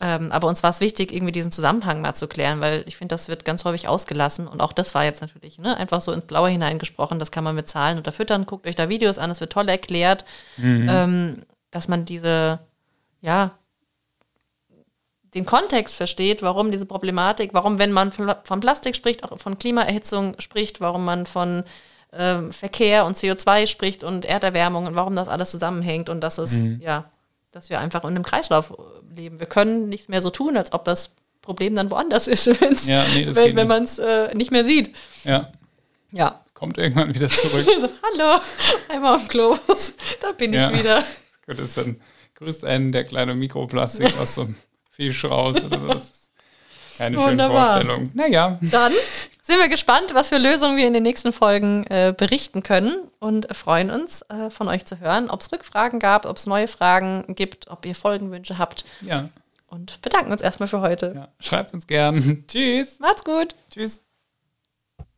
Ähm, 0.00 0.30
aber 0.30 0.46
uns 0.46 0.62
war 0.62 0.70
es 0.70 0.80
wichtig, 0.80 1.12
irgendwie 1.12 1.32
diesen 1.32 1.50
Zusammenhang 1.50 2.00
mal 2.00 2.14
zu 2.14 2.28
klären, 2.28 2.60
weil 2.60 2.84
ich 2.86 2.96
finde, 2.96 3.14
das 3.14 3.28
wird 3.28 3.44
ganz 3.44 3.64
häufig 3.64 3.88
ausgelassen. 3.88 4.46
Und 4.46 4.60
auch 4.60 4.72
das 4.72 4.94
war 4.94 5.04
jetzt 5.04 5.20
natürlich 5.20 5.58
ne, 5.58 5.76
einfach 5.76 6.00
so 6.00 6.12
ins 6.12 6.24
Blaue 6.24 6.50
hineingesprochen. 6.50 7.18
Das 7.18 7.32
kann 7.32 7.42
man 7.42 7.56
mit 7.56 7.68
Zahlen 7.68 7.98
unterfüttern. 7.98 8.46
Guckt 8.46 8.66
euch 8.66 8.76
da 8.76 8.88
Videos 8.88 9.18
an, 9.18 9.30
es 9.30 9.40
wird 9.40 9.52
toll 9.52 9.68
erklärt, 9.68 10.24
mhm. 10.56 10.86
ähm, 10.88 11.42
dass 11.70 11.88
man 11.88 12.04
diese, 12.04 12.60
ja, 13.20 13.52
den 15.34 15.44
Kontext 15.44 15.96
versteht, 15.96 16.42
warum 16.42 16.70
diese 16.70 16.86
Problematik, 16.86 17.52
warum, 17.52 17.78
wenn 17.78 17.92
man 17.92 18.12
von 18.12 18.60
Plastik 18.60 18.96
spricht, 18.96 19.24
auch 19.24 19.38
von 19.38 19.58
Klimaerhitzung 19.58 20.36
spricht, 20.38 20.80
warum 20.80 21.04
man 21.04 21.26
von 21.26 21.64
ähm, 22.12 22.52
Verkehr 22.52 23.04
und 23.04 23.16
CO2 23.16 23.66
spricht 23.66 24.04
und 24.04 24.24
Erderwärmung 24.24 24.86
und 24.86 24.94
warum 24.94 25.14
das 25.16 25.28
alles 25.28 25.50
zusammenhängt 25.50 26.08
und 26.08 26.20
dass 26.20 26.38
es, 26.38 26.52
mhm. 26.62 26.80
ja, 26.80 27.10
dass 27.50 27.70
wir 27.70 27.80
einfach 27.80 28.02
in 28.04 28.10
einem 28.10 28.24
Kreislauf 28.24 28.72
leben. 29.14 29.40
Wir 29.40 29.46
können 29.46 29.88
nicht 29.88 30.08
mehr 30.08 30.22
so 30.22 30.30
tun, 30.30 30.56
als 30.56 30.72
ob 30.72 30.84
das 30.84 31.14
Problem 31.42 31.74
dann 31.74 31.90
woanders 31.90 32.26
ist, 32.26 32.46
ja, 32.86 33.04
nee, 33.14 33.26
wenn, 33.30 33.56
wenn 33.56 33.68
man 33.68 33.84
es 33.84 33.98
äh, 33.98 34.34
nicht 34.34 34.50
mehr 34.50 34.64
sieht. 34.64 34.94
Ja. 35.24 35.50
Ja. 36.10 36.44
Kommt 36.54 36.78
irgendwann 36.78 37.14
wieder 37.14 37.28
zurück. 37.28 37.64
so, 37.80 37.88
hallo, 38.02 38.40
einmal 38.88 39.14
am 39.14 39.28
Globus, 39.28 39.94
da 40.20 40.32
bin 40.32 40.52
ja. 40.52 40.70
ich 40.70 40.78
wieder. 40.80 41.04
Gut, 41.46 41.58
ist 41.60 41.76
dann 41.76 42.00
grüßt 42.34 42.64
einen 42.64 42.92
der 42.92 43.04
kleine 43.04 43.34
Mikroplastik 43.34 44.18
aus 44.18 44.34
so 44.34 44.42
einem 44.42 44.56
Fisch 44.90 45.24
raus 45.24 45.62
oder 45.64 45.96
ist 45.96 46.30
keine 46.98 47.16
schöne 47.18 47.46
Vorstellung. 47.46 48.10
Naja. 48.14 48.58
Dann 48.60 48.92
sind 49.48 49.58
wir 49.58 49.68
gespannt, 49.68 50.12
was 50.12 50.28
für 50.28 50.36
Lösungen 50.36 50.76
wir 50.76 50.86
in 50.86 50.92
den 50.92 51.02
nächsten 51.02 51.32
Folgen 51.32 51.86
äh, 51.86 52.14
berichten 52.16 52.62
können 52.62 53.10
und 53.18 53.48
freuen 53.56 53.90
uns, 53.90 54.20
äh, 54.28 54.50
von 54.50 54.68
euch 54.68 54.84
zu 54.84 55.00
hören, 55.00 55.30
ob 55.30 55.40
es 55.40 55.50
Rückfragen 55.50 56.00
gab, 56.00 56.26
ob 56.26 56.36
es 56.36 56.44
neue 56.44 56.68
Fragen 56.68 57.24
gibt, 57.34 57.68
ob 57.68 57.86
ihr 57.86 57.94
Folgenwünsche 57.94 58.58
habt. 58.58 58.84
Ja. 59.00 59.30
Und 59.66 60.02
bedanken 60.02 60.32
uns 60.32 60.42
erstmal 60.42 60.68
für 60.68 60.82
heute. 60.82 61.12
Ja. 61.14 61.28
Schreibt 61.40 61.72
uns 61.72 61.86
gern. 61.86 62.44
Tschüss. 62.48 63.00
Macht's 63.00 63.24
gut. 63.24 63.54
Tschüss. 63.70 63.98